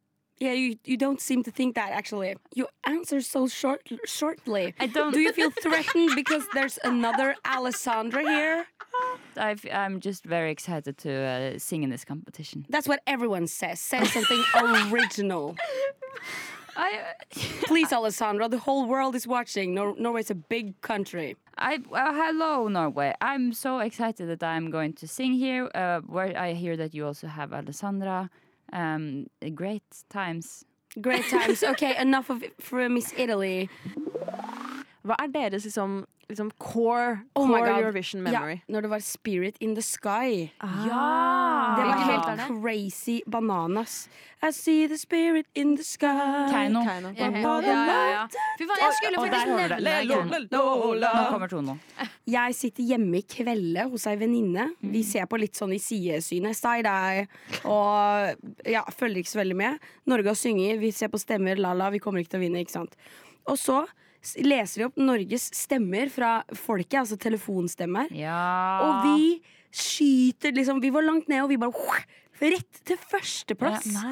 Yeah, 0.44 0.52
you, 0.52 0.76
you 0.84 0.98
don't 0.98 1.22
seem 1.22 1.42
to 1.44 1.52
think 1.52 1.76
that 1.76 1.92
actually. 1.94 2.36
You 2.54 2.68
answer 2.86 3.22
so 3.22 3.48
short 3.48 3.88
shortly. 4.06 4.74
I 4.78 4.88
don't. 4.88 5.14
Do 5.14 5.22
you 5.22 5.32
feel 5.32 5.52
threatened 5.52 6.12
because 6.16 6.44
there's 6.54 6.78
another 6.84 7.36
Alessandra 7.46 8.22
here? 8.24 8.66
i 9.38 9.56
am 9.72 10.02
just 10.02 10.26
very 10.26 10.52
excited 10.52 10.98
to 10.98 11.12
uh, 11.12 11.58
sing 11.58 11.84
in 11.84 11.90
this 11.90 12.04
competition. 12.04 12.66
That's 12.70 12.90
what 12.90 13.00
everyone 13.08 13.48
says. 13.48 13.80
Say 13.80 14.04
something 14.04 14.44
original. 14.92 15.56
I, 16.76 16.90
Please, 17.66 17.94
Alessandra, 17.94 18.50
the 18.50 18.58
whole 18.58 18.86
world 18.86 19.16
is 19.16 19.26
watching. 19.26 19.74
Nor- 19.74 19.96
Norway's 19.98 20.30
a 20.30 20.36
big 20.36 20.82
country. 20.82 21.38
I 21.58 21.80
well, 21.90 22.14
hello 22.14 22.68
Norway. 22.68 23.14
I'm 23.22 23.54
so 23.54 23.80
excited 23.80 24.28
that 24.28 24.44
I'm 24.44 24.70
going 24.72 24.92
to 24.94 25.08
sing 25.08 25.34
here. 25.34 25.70
Uh, 25.74 26.02
where 26.02 26.38
I 26.38 26.52
hear 26.54 26.76
that 26.76 26.94
you 26.94 27.06
also 27.06 27.28
have 27.28 27.54
Alessandra. 27.54 28.30
Um, 28.74 29.27
great 29.53 29.84
times. 30.10 30.65
Great 31.00 31.27
times. 31.30 31.63
Okay, 31.63 31.96
enough 31.98 32.30
of 32.30 32.44
it 32.44 32.62
for 32.62 32.88
Miss 32.89 33.13
Italy. 33.15 33.70
Hva 35.03 35.17
er 35.19 35.31
deres 35.33 35.65
liksom, 35.67 36.05
liksom 36.29 36.51
core, 36.60 37.24
Oh 37.36 37.48
my 37.48 37.60
core 37.60 37.69
God. 37.74 37.83
Eurovision 37.83 38.24
memory? 38.24 38.60
Ja, 38.62 38.74
når 38.74 38.86
det 38.86 38.89
var 38.93 39.00
Spirit 39.03 39.57
in 39.60 39.75
the 39.75 39.81
Sky. 39.83 40.50
Ja! 40.62 41.07
Det 41.77 41.88
var 41.89 42.03
helt 42.07 42.29
er 42.29 42.62
crazy 42.62 43.19
bananas. 43.27 44.07
I 44.43 44.51
see 44.51 44.88
the 44.88 44.98
spirit 44.98 45.45
in 45.55 45.75
the 45.77 45.83
sky. 45.83 46.07
Keiino. 46.51 46.81
Keiino. 46.83 47.13
Ja, 47.15 47.29
ja, 47.31 47.62
ja, 47.63 48.07
ja. 48.12 48.24
Fy 48.60 48.65
faen, 48.67 48.81
jeg 48.81 48.95
skulle 48.98 49.22
faktisk 49.22 49.48
nevne 49.48 50.41
Nå 50.51 51.13
kommer 51.31 51.48
Tono. 51.48 51.77
Jeg 52.27 52.55
sitter 52.57 52.83
hjemme 52.83 53.22
i 53.22 53.24
kvelde 53.24 53.88
hos 53.93 54.07
ei 54.12 54.17
venninne. 54.19 54.69
Mm. 54.81 54.91
Vi 54.98 55.03
ser 55.07 55.29
på 55.31 55.39
litt 55.39 55.55
sånn 55.55 55.72
i 55.75 55.79
sidesynet. 55.79 56.60
Side-eye. 56.60 57.25
Og 57.72 58.67
ja, 58.67 58.83
følger 58.91 59.24
ikke 59.24 59.31
så 59.31 59.41
veldig 59.45 59.60
med. 59.63 59.89
Norge 60.12 60.33
har 60.33 60.39
synger, 60.39 60.75
vi 60.83 60.91
ser 60.91 61.12
på 61.13 61.24
stemmer, 61.24 61.60
la-la. 61.63 61.91
Vi 61.95 62.03
kommer 62.03 62.24
ikke 62.24 62.36
til 62.36 62.43
å 62.43 62.45
vinne, 62.48 62.63
ikke 62.67 62.75
sant. 62.75 63.00
Og 63.48 63.60
så 63.60 63.86
leser 64.44 64.82
vi 64.82 64.86
opp 64.88 64.98
Norges 65.01 65.50
stemmer 65.56 66.10
fra 66.13 66.44
folket, 66.56 67.00
altså 67.03 67.18
telefonstemmer. 67.20 68.12
Ja. 68.15 68.39
Og 68.84 69.08
vi 69.18 69.42
skyter 69.74 70.53
liksom 70.53 70.82
Vi 70.84 70.92
var 70.94 71.01
langt 71.06 71.27
ned, 71.32 71.42
og 71.44 71.50
vi 71.50 71.58
bare 71.58 71.74
Rett 72.44 72.80
til 72.84 72.98
førsteplass. 72.98 73.86
Ja, 73.94 74.10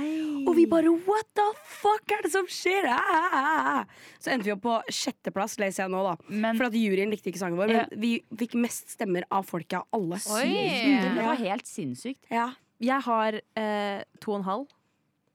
Og 0.48 0.54
vi 0.56 0.64
bare 0.70 0.88
What 1.08 1.26
the 1.36 1.44
fuck 1.68 2.12
er 2.16 2.22
det 2.24 2.32
som 2.32 2.46
skjer? 2.48 2.86
Ah! 2.88 3.82
Så 4.22 4.32
endte 4.32 4.46
vi 4.48 4.54
opp 4.54 4.62
på 4.64 4.76
sjetteplass, 4.94 5.58
leser 5.60 5.84
jeg 5.84 5.92
nå, 5.92 6.04
da. 6.06 6.14
Men- 6.30 6.56
For 6.56 6.70
at 6.70 6.78
juryen 6.78 7.12
likte 7.12 7.28
ikke 7.34 7.42
sangen 7.42 7.58
vår. 7.60 7.68
Men 7.74 7.90
vi 8.00 8.12
fikk 8.38 8.54
mest 8.62 8.94
stemmer 8.96 9.26
av 9.30 9.44
folket 9.50 9.82
av 9.82 9.88
alle. 9.92 10.22
Oi. 10.38 11.10
Det 11.18 11.26
var 11.26 11.36
helt 11.42 11.66
sinnssykt. 11.68 12.24
Ja. 12.32 12.52
Jeg 12.80 13.02
har 13.10 13.42
eh, 13.58 14.04
to 14.22 14.32
og 14.32 14.40
en 14.40 14.48
halv. 14.48 14.68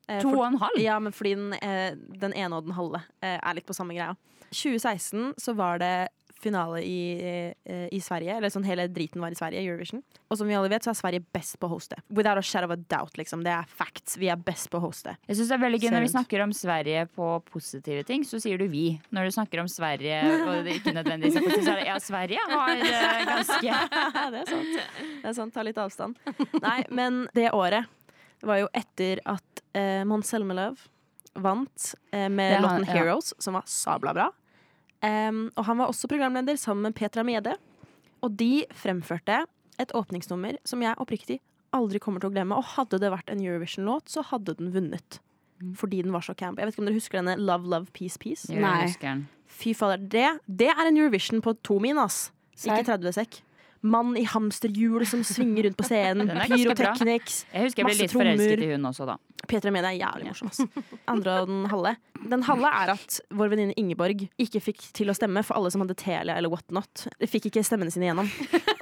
Eh, 0.09 0.21
To 0.23 0.31
for- 0.31 0.39
og 0.39 0.47
en 0.53 0.59
halv? 0.59 0.81
Ja, 0.81 0.99
men 0.99 1.13
fordi 1.13 1.35
den, 1.35 1.53
eh, 1.61 1.95
den 2.23 2.33
ene 2.33 2.55
og 2.57 2.65
den 2.65 2.75
halve 2.79 3.03
eh, 3.21 3.37
er 3.43 3.55
litt 3.55 3.67
på 3.67 3.75
samme 3.77 3.93
greia. 3.99 4.17
2016 4.57 5.35
så 5.43 5.57
var 5.57 5.83
det 5.83 6.09
finale 6.41 6.83
i, 6.83 7.53
eh, 7.65 7.89
i 7.93 8.01
Sverige. 8.01 8.37
Eller 8.37 8.53
sånn 8.53 8.67
hele 8.67 8.87
driten 8.93 9.23
var 9.23 9.33
i 9.33 9.39
Sverige, 9.39 9.63
Eurovision. 9.65 10.03
Og 10.31 10.39
som 10.39 10.49
vi 10.49 10.57
alle 10.57 10.71
vet, 10.71 10.85
så 10.85 10.93
er 10.93 10.99
Sverige 10.99 11.25
best 11.35 11.59
på 11.61 11.69
å 11.69 11.73
hoste. 11.73 11.97
Without 12.09 12.39
a 12.39 12.45
shadow 12.45 12.71
of 12.71 12.77
a 12.77 12.77
doubt, 12.77 13.17
liksom. 13.19 13.43
Det 13.47 13.53
er 13.55 13.65
facts. 13.69 14.19
Vi 14.21 14.29
er 14.33 14.37
best 14.37 14.69
på 14.71 14.81
å 14.81 14.85
hoste. 14.85 15.17
Jeg 15.27 15.39
synes 15.39 15.51
det 15.51 15.57
er 15.57 15.65
veldig 15.65 15.81
gøy 15.81 15.91
Når 15.97 16.07
vi 16.07 16.13
snakker 16.13 16.45
om 16.45 16.53
Sverige 16.57 17.07
på 17.17 17.31
positive 17.51 18.05
ting, 18.09 18.25
så 18.29 18.41
sier 18.43 18.61
du 18.61 18.67
vi. 18.69 19.01
Når 19.11 19.31
du 19.31 19.37
snakker 19.39 19.65
om 19.65 19.71
Sverige 19.73 20.21
og 20.47 20.67
det 20.67 20.79
ikke 20.81 20.95
nødvendigvis 20.97 21.41
er 21.41 21.49
positivt, 21.49 21.67
så 21.67 21.77
er 21.77 21.83
det 21.83 21.89
ja, 21.89 21.99
Sverige 22.07 22.49
har 22.53 22.75
eh, 22.77 23.25
ganske 23.33 23.77
det 24.37 24.43
er 24.43 24.51
sant. 24.51 24.81
Det 25.23 25.31
er 25.31 25.39
sant. 25.41 25.55
Ta 25.57 25.65
litt 25.67 25.81
avstand. 25.81 26.19
Nei, 26.61 26.81
men 26.91 27.25
det 27.37 27.51
året 27.57 27.89
var 28.45 28.61
jo 28.61 28.69
etter 28.77 29.23
at 29.25 29.63
uh, 29.79 30.03
Mons 30.07 30.29
Zelmerlöw 30.29 30.77
vant 31.41 31.93
uh, 32.13 32.29
med 32.29 32.61
låten 32.61 32.85
ja. 32.85 32.93
'Heroes', 32.93 33.33
som 33.41 33.57
var 33.57 33.65
sabla 33.71 34.13
bra. 34.17 34.27
Em, 35.05 35.47
og 35.57 35.67
han 35.69 35.81
var 35.81 35.91
også 35.93 36.09
programleder 36.11 36.57
sammen 36.61 36.89
med 36.89 36.97
Petra 36.97 37.25
Mede. 37.27 37.57
Og 38.25 38.33
de 38.39 38.65
fremførte 38.75 39.45
et 39.81 39.93
åpningsnummer 39.95 40.57
som 40.65 40.83
jeg 40.85 40.97
oppriktig 41.03 41.41
aldri 41.77 42.01
kommer 42.01 42.23
til 42.23 42.31
å 42.31 42.35
glemme. 42.35 42.57
Og 42.57 42.77
hadde 42.77 43.01
det 43.03 43.13
vært 43.13 43.31
en 43.33 43.43
Eurovision-låt, 43.45 44.09
så 44.13 44.25
hadde 44.31 44.57
den 44.59 44.73
vunnet. 44.75 45.21
Fordi 45.77 46.03
den 46.05 46.13
var 46.13 46.25
så 46.25 46.35
camp. 46.37 46.61
Jeg 46.61 46.69
vet 46.69 46.77
ikke 46.77 46.85
om 46.85 46.89
dere 46.91 46.99
husker 46.99 47.21
denne 47.21 47.37
Love, 47.41 47.69
Love, 47.73 47.93
Peace, 47.97 48.19
Peace? 48.21 48.49
Nei. 48.53 48.87
Fy 49.57 49.73
fader, 49.77 50.03
det, 50.13 50.27
det 50.47 50.69
er 50.73 50.89
en 50.89 50.99
Eurovision 51.01 51.41
på 51.45 51.55
to 51.65 51.79
min, 51.83 52.01
ass. 52.01 52.31
Ikke 52.57 52.85
30 52.89 53.17
sekk. 53.17 53.39
Mann 53.87 54.17
i 54.19 54.25
hamsterhjul 54.29 55.07
som 55.09 55.23
svinger 55.27 55.69
rundt 55.69 55.79
på 55.79 55.87
scenen. 55.87 56.31
Pyroteknics. 56.51 57.45
Jeg 57.53 57.69
husker 57.69 57.83
jeg 57.83 57.89
ble 57.89 57.97
litt 58.01 58.15
forelsket 58.15 58.65
i 58.67 58.71
hun 58.75 58.91
også, 58.91 59.07
da. 59.09 59.17
Petra 59.47 59.71
Mede 59.71 59.93
er 59.93 60.01
jævlig 60.01 60.31
morsom. 60.31 60.51
Ass. 60.51 60.93
Andre 61.13 61.39
og 61.43 61.51
den 61.51 61.65
halve. 61.71 61.95
Den 62.33 62.45
halve 62.49 62.71
er 62.83 62.93
at 62.97 63.19
vår 63.39 63.53
venninne 63.53 63.77
Ingeborg 63.79 64.27
ikke 64.43 64.63
fikk 64.65 64.89
til 64.97 65.13
å 65.13 65.17
stemme 65.17 65.45
for 65.47 65.59
alle 65.59 65.71
som 65.71 65.85
hadde 65.85 65.97
Telia 66.01 66.37
eller 66.37 66.51
whatnot. 66.53 67.07
De 67.21 67.31
fikk 67.31 67.51
ikke 67.51 67.65
stemmene 67.67 67.95
sine 67.95 68.09
igjennom. 68.09 68.31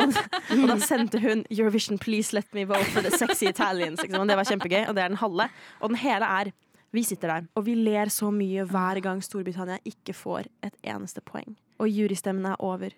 Og, 0.05 0.17
og 0.57 0.67
da 0.71 0.79
sendte 0.83 1.21
hun 1.23 1.45
'Eurovision, 1.49 2.01
please 2.01 2.35
let 2.37 2.49
me 2.57 2.65
vote 2.69 2.89
for 2.95 3.05
the 3.05 3.13
sexy 3.13 3.47
Italians'. 3.51 4.03
Liksom. 4.03 4.29
Det 4.29 4.37
var 4.37 4.49
kjempegøy. 4.49 4.89
Og 4.89 4.97
det 4.97 5.05
er 5.05 5.13
den 5.13 5.21
halve. 5.21 5.49
Og 5.81 5.93
den 5.93 6.01
hele 6.01 6.29
er 6.41 6.55
vi 6.95 7.03
sitter 7.03 7.27
der, 7.27 7.47
og 7.59 7.65
vi 7.67 7.75
ler 7.75 8.07
så 8.13 8.29
mye 8.31 8.63
hver 8.71 9.01
gang 9.03 9.19
Storbritannia 9.25 9.81
ikke 9.89 10.15
får 10.15 10.47
et 10.63 10.77
eneste 10.87 11.25
poeng. 11.27 11.57
Og 11.83 11.91
jurystemmene 11.91 12.53
er 12.55 12.63
over. 12.63 12.95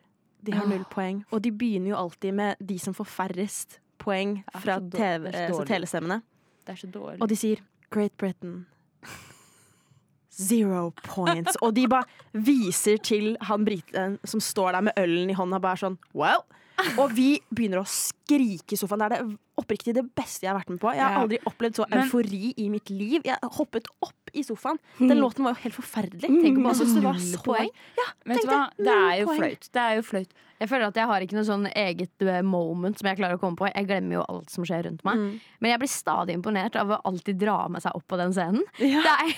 De 0.46 0.54
har 0.54 0.68
null 0.70 0.84
poeng. 0.90 1.22
Og 1.34 1.42
de 1.42 1.52
begynner 1.52 1.92
jo 1.92 1.98
alltid 1.98 2.36
med 2.38 2.62
de 2.62 2.78
som 2.82 2.94
får 2.96 3.08
færrest 3.10 3.78
poeng 4.02 4.38
fra 4.62 4.78
TV, 4.80 5.30
så 5.30 5.38
altså 5.38 5.52
dårlig. 5.58 5.68
telestemmene. 5.72 6.20
Det 6.66 6.74
er 6.74 6.80
så 6.82 6.90
dårlig. 6.90 7.20
Og 7.22 7.30
de 7.30 7.38
sier 7.38 7.62
Great 7.90 8.14
Britain. 8.18 8.66
Zero 10.36 10.90
points. 11.02 11.56
Og 11.64 11.72
de 11.76 11.86
bare 11.88 12.04
viser 12.32 13.00
til 13.00 13.36
han 13.48 13.64
briten 13.64 14.18
som 14.24 14.42
står 14.42 14.76
der 14.76 14.84
med 14.90 14.98
ølen 15.00 15.30
i 15.32 15.36
hånda, 15.36 15.60
bare 15.62 15.80
sånn 15.80 15.96
well. 16.12 16.44
Og 17.00 17.14
vi 17.16 17.38
begynner 17.48 17.80
å 17.80 17.88
skrike 17.88 18.76
i 18.76 18.78
sofaen. 18.78 19.00
Det 19.00 19.06
er 19.06 19.24
det 19.24 19.38
oppriktig 19.56 19.94
det 19.96 20.04
beste 20.14 20.44
jeg 20.46 20.52
har 20.52 20.58
vært 20.60 20.70
med 20.74 20.80
på. 20.82 20.92
Jeg 20.94 21.02
har 21.04 21.12
Ja. 21.16 21.22
aldri 21.24 21.38
opplevd 21.48 21.74
så 21.80 21.86
Men- 21.90 22.02
eufori 22.04 22.54
i 22.56 22.68
mitt 22.68 22.90
liv. 22.90 23.22
Jeg 23.24 23.38
hoppet 23.42 23.86
opp 24.02 24.12
i 24.34 24.42
sofaen. 24.42 24.78
Den 24.98 25.16
låten 25.18 25.44
var 25.44 25.54
jo 25.54 25.60
helt 25.62 25.74
forferdelig. 25.74 26.20
Tenk 26.28 26.58
om 26.58 26.64
Jeg 26.66 26.76
synes 26.76 26.94
det 26.94 27.02
var 27.02 27.14
så- 27.14 27.42
poeng. 27.44 27.70
Vet 28.26 28.42
du 28.42 28.48
hva? 28.48 28.70
det, 28.76 28.86
er 28.88 29.20
jo 29.22 29.26
flaut. 29.34 29.68
Det 29.72 29.80
er 29.82 29.94
jo 29.96 30.02
flaut. 30.02 30.28
Jeg 30.58 30.68
føler 30.70 30.86
at 30.86 30.94
jeg 30.94 31.06
har 31.06 31.20
ikke 31.20 31.32
noe 31.36 31.44
sånn 31.44 31.66
eget 31.74 32.22
eh, 32.22 32.40
moment 32.42 32.98
som 32.98 33.06
jeg 33.08 33.18
klarer 33.18 33.36
å 33.36 33.40
komme 33.40 33.56
på. 33.56 33.70
Jeg 33.74 33.86
glemmer 33.86 34.12
jo 34.12 34.24
alt 34.28 34.48
som 34.50 34.64
skjer 34.64 34.84
rundt 34.84 35.04
meg. 35.04 35.16
Mm. 35.16 35.40
Men 35.60 35.70
jeg 35.70 35.80
blir 35.80 35.88
stadig 35.88 36.34
imponert 36.34 36.76
av 36.76 36.88
å 36.88 37.00
alltid 37.04 37.38
dra 37.38 37.68
med 37.68 37.82
seg 37.82 37.92
opp 37.94 38.06
på 38.08 38.16
den 38.16 38.32
scenen. 38.32 38.62
Ja. 38.78 39.02
Det, 39.02 39.12
er, 39.20 39.34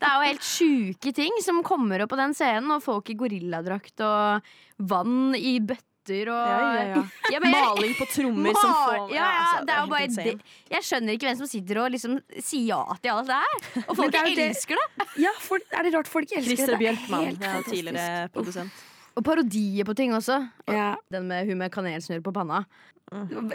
det 0.00 0.08
er 0.08 0.16
jo 0.20 0.28
helt 0.28 0.40
sjuke 0.42 1.14
ting 1.14 1.32
som 1.40 1.62
kommer 1.62 2.02
opp 2.02 2.10
på 2.10 2.16
den 2.16 2.32
scenen, 2.34 2.70
og 2.70 2.82
folk 2.82 3.08
i 3.10 3.14
gorilladrakt 3.14 4.00
og 4.00 4.42
vann 4.78 5.34
i 5.34 5.58
bøtter 5.60 5.84
og 6.08 6.16
Ja, 6.18 6.58
ja, 6.74 6.84
ja. 6.94 7.02
Ja, 7.30 7.38
men 7.40 7.52
jeg- 7.52 7.64
Maling 7.66 7.94
på 7.94 8.06
trommer 8.08 8.54
som 8.56 8.70
får 8.72 9.10
ja, 9.10 9.14
ja, 9.14 9.26
altså, 9.40 9.66
det 9.66 9.74
er 9.74 9.80
jo 9.80 9.90
bare 9.90 10.06
det. 10.08 10.40
Jeg 10.70 10.82
skjønner 10.82 11.12
ikke 11.12 11.26
hvem 11.28 11.36
som 11.36 11.46
sitter 11.46 11.78
og 11.84 11.90
liksom 11.92 12.20
sier 12.40 12.66
ja 12.66 12.82
til 13.02 13.10
alt 13.10 13.26
det 13.26 13.36
her. 13.36 13.84
Og 13.88 13.96
folk 13.96 14.12
det 14.12 14.20
er 14.20 14.34
det- 14.34 14.48
elsker 14.50 14.74
det. 14.80 15.06
ja, 15.18 15.30
for, 15.38 15.58
er 15.72 15.82
det 15.82 15.94
rart 15.94 16.08
folk 16.08 16.24
elsker 16.32 16.56
Christer 16.56 16.66
det? 16.66 16.78
Det 16.78 16.86
Bjørkman, 16.86 17.24
helt 17.26 17.40
ja, 17.42 17.62
tidligere 17.62 18.28
produsent. 18.32 18.72
Og 19.16 19.24
parodier 19.24 19.84
på 19.84 19.94
ting 19.94 20.12
også. 20.14 20.48
Ja. 20.68 20.94
Den 21.12 21.26
med 21.28 21.46
hun 21.46 21.58
med 21.58 21.70
kanelsnurr 21.70 22.22
på 22.22 22.32
panna. 22.32 22.64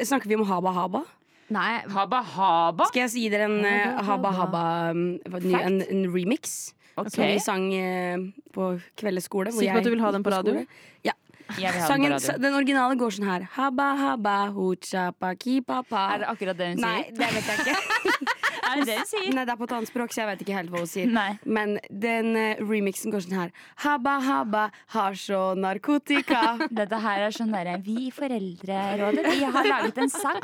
Snakker 0.03 0.27
vi 0.27 0.35
om 0.35 0.45
Haba 0.45 0.71
Haba? 0.71 1.03
Nei, 1.49 1.81
Haba 1.93 2.21
haba. 2.23 2.85
Skal 2.89 3.01
jeg 3.05 3.09
si 3.13 3.29
dere 3.29 3.45
en 3.45 3.63
eh, 3.65 4.01
Haba 4.03 4.31
Haba 4.33 4.91
um, 4.91 5.19
en, 5.29 5.81
en 5.81 6.13
remix? 6.13 6.73
Okay. 6.97 7.09
Som 7.11 7.23
vi 7.27 7.39
sang 7.43 7.73
eh, 7.75 8.17
på 8.55 8.79
kveldesskole. 8.97 9.51
Sikker 9.51 9.73
på 9.73 9.77
at 9.77 9.83
du 9.83 9.91
vil 9.91 10.01
ha 10.01 10.11
den 10.15 10.23
på 10.23 10.31
radio? 10.31 10.65
Ja. 11.05 11.11
Den 11.55 11.81
Sangen, 11.85 12.15
den 12.41 12.53
originale 12.57 12.95
går 12.99 13.11
sånn 13.15 13.27
her. 13.29 13.43
Haba 13.55 13.91
haba 13.99 14.37
hucha 14.55 15.11
pa 15.13 15.33
ki 15.37 15.59
pa 15.61 15.83
pa. 15.85 16.07
Er 16.15 16.23
det 16.23 16.29
akkurat 16.33 16.57
det 16.57 16.67
hun 16.73 16.81
Nei, 16.81 16.95
sier? 17.03 17.13
det 17.19 17.27
vet 17.35 17.45
jeg 17.51 17.57
ikke. 17.61 17.75
Er 18.65 18.81
det 18.81 18.87
det 18.89 18.97
hun 18.99 19.09
sier? 19.09 19.29
Nei, 19.35 19.45
det 19.45 19.53
er 19.53 19.59
på 19.59 19.67
et 19.67 19.75
annet 19.77 19.91
språk, 19.91 20.13
så 20.15 20.23
jeg 20.23 20.29
vet 20.31 20.43
ikke 20.45 20.57
helt 20.57 20.73
hva 20.73 20.83
hun 20.83 20.89
sier. 20.89 21.11
Nei. 21.11 21.29
Men 21.45 21.77
den 21.89 22.31
eh, 22.39 22.61
remixen 22.63 23.13
går 23.13 23.25
sånn 23.25 23.37
her. 23.37 23.53
Haba 23.85 24.17
haba 24.25 24.63
har 24.95 25.17
så 25.19 25.41
narkotika. 25.59 26.43
Dette 26.79 27.01
her 27.05 27.25
er 27.27 27.35
sånn 27.35 27.53
derre 27.53 27.77
Vi 27.85 28.07
i 28.07 28.11
Foreldrerådet 28.15 29.25
Vi 29.29 29.43
har 29.43 29.69
laget 29.69 30.01
en 30.05 30.11
sang. 30.13 30.41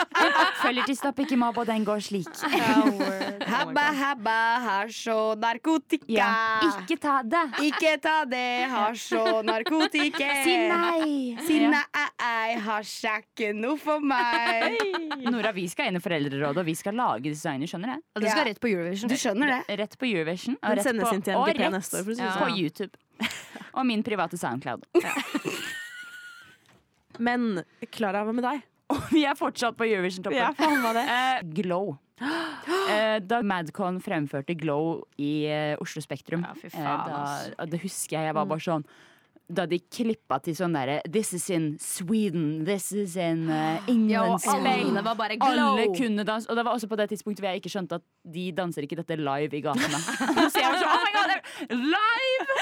Følger 0.62 0.86
til 0.88 0.98
stopp, 0.98 1.22
ikke 1.24 1.38
mobb, 1.40 1.62
og 1.62 1.68
den 1.70 1.86
går 1.86 2.04
slik. 2.04 2.30
Habba 3.56 3.86
habba 3.94 4.38
har 4.64 4.88
så 4.92 5.34
narkotika. 5.38 6.06
Ja. 6.10 6.30
Ikke 6.66 6.98
ta 7.00 7.20
det. 7.24 7.44
Ikke 7.64 7.94
ta 8.02 8.16
det, 8.28 8.66
har 8.72 8.96
så 8.98 9.40
narkotika. 9.46 10.28
Si 10.44 10.56
nei. 10.70 11.36
Si 11.46 11.60
nei, 11.62 12.56
har 12.66 12.86
er 13.46 13.54
noe 13.56 13.78
for 13.80 14.02
meg. 14.02 14.76
Nora, 15.30 15.52
vi 15.56 15.66
skal 15.70 15.90
inn 15.90 16.00
i 16.00 16.02
Foreldrerådet, 16.02 16.60
og 16.62 16.66
vi 16.68 16.74
skal 16.78 16.96
lage 16.98 17.30
disse 17.30 17.46
sangene. 17.46 17.55
Skjønner 17.64 17.96
du? 17.96 18.02
og 18.14 18.20
det 18.22 18.28
skal 18.30 18.44
Ja. 18.44 18.50
rett 18.52 18.60
på 18.60 18.68
Eurovision. 18.68 19.08
Du 19.08 19.14
skjønner 19.16 19.46
det? 19.54 19.78
Rett 19.78 19.96
på 19.96 20.04
Eurovision. 20.10 20.56
Og 20.60 20.76
Den 20.76 20.84
rett 20.84 21.00
på, 21.00 21.24
til 21.24 21.34
og 21.36 21.48
rett 21.48 21.72
neste 21.72 22.02
år, 22.02 22.14
si 22.14 22.20
Ja. 22.22 22.32
på 22.36 22.44
sånn. 22.44 22.58
YouTube. 22.60 22.94
Og 23.74 23.86
min 23.86 24.02
private 24.02 24.36
Soundcloud. 24.36 24.84
Men 27.18 27.62
Klara, 27.90 28.24
hva 28.26 28.34
med 28.34 28.44
deg? 28.44 28.62
Og 28.92 29.00
vi 29.10 29.24
er 29.24 29.34
fortsatt 29.34 29.76
på 29.76 29.86
Eurovision-toppen. 29.88 30.36
Ja, 30.36 30.52
faen 30.52 30.82
var 30.84 30.92
det. 30.94 31.06
Eh, 31.08 31.40
Glow. 31.62 31.96
Uh, 32.20 33.18
da 33.20 33.42
Madcon 33.42 33.98
fremførte 34.00 34.54
Glow 34.56 35.02
i 35.20 35.46
uh, 35.50 35.74
Oslo 35.82 36.00
Spektrum, 36.00 36.44
Ja, 36.46 36.54
fy 36.56 36.70
faen, 36.72 37.10
da, 37.58 37.66
det 37.68 37.80
husker 37.82 38.16
jeg. 38.16 38.30
Jeg 38.30 38.34
var 38.38 38.46
bare 38.48 38.64
sånn 38.64 38.86
da 39.48 39.62
de 39.70 39.78
klippa 39.78 40.40
til 40.42 40.56
sånn 40.58 40.74
derre 40.74 40.96
This 41.06 41.32
is 41.36 41.44
in 41.54 41.66
Sweden, 41.82 42.64
this 42.66 42.88
is 42.92 43.14
in 43.20 43.44
Ja, 43.46 43.76
England, 43.86 44.34
og 44.34 44.48
alle 44.50 45.04
var 45.06 45.18
bare 45.18 45.36
glow. 45.38 45.76
Alle 45.76 45.86
kunne 45.94 46.24
danse. 46.26 46.48
Og 46.50 46.58
det 46.58 46.64
var 46.66 46.74
også 46.74 46.88
på 46.90 46.98
det 46.98 47.08
tidspunktet 47.12 47.44
hvor 47.44 47.52
jeg 47.52 47.62
ikke 47.62 47.72
skjønte 47.76 48.00
at 48.00 48.06
de 48.34 48.46
danser 48.56 48.86
ikke 48.86 48.98
dette 48.98 49.18
live 49.20 49.54
i 49.54 49.62
gatene. 49.62 50.00
Så 50.52 50.62
jeg 50.62 50.72
var 50.72 50.82
sånn, 50.82 50.90
oh 50.90 51.04
my 51.04 51.14
god, 51.14 51.34
live! 51.78 52.58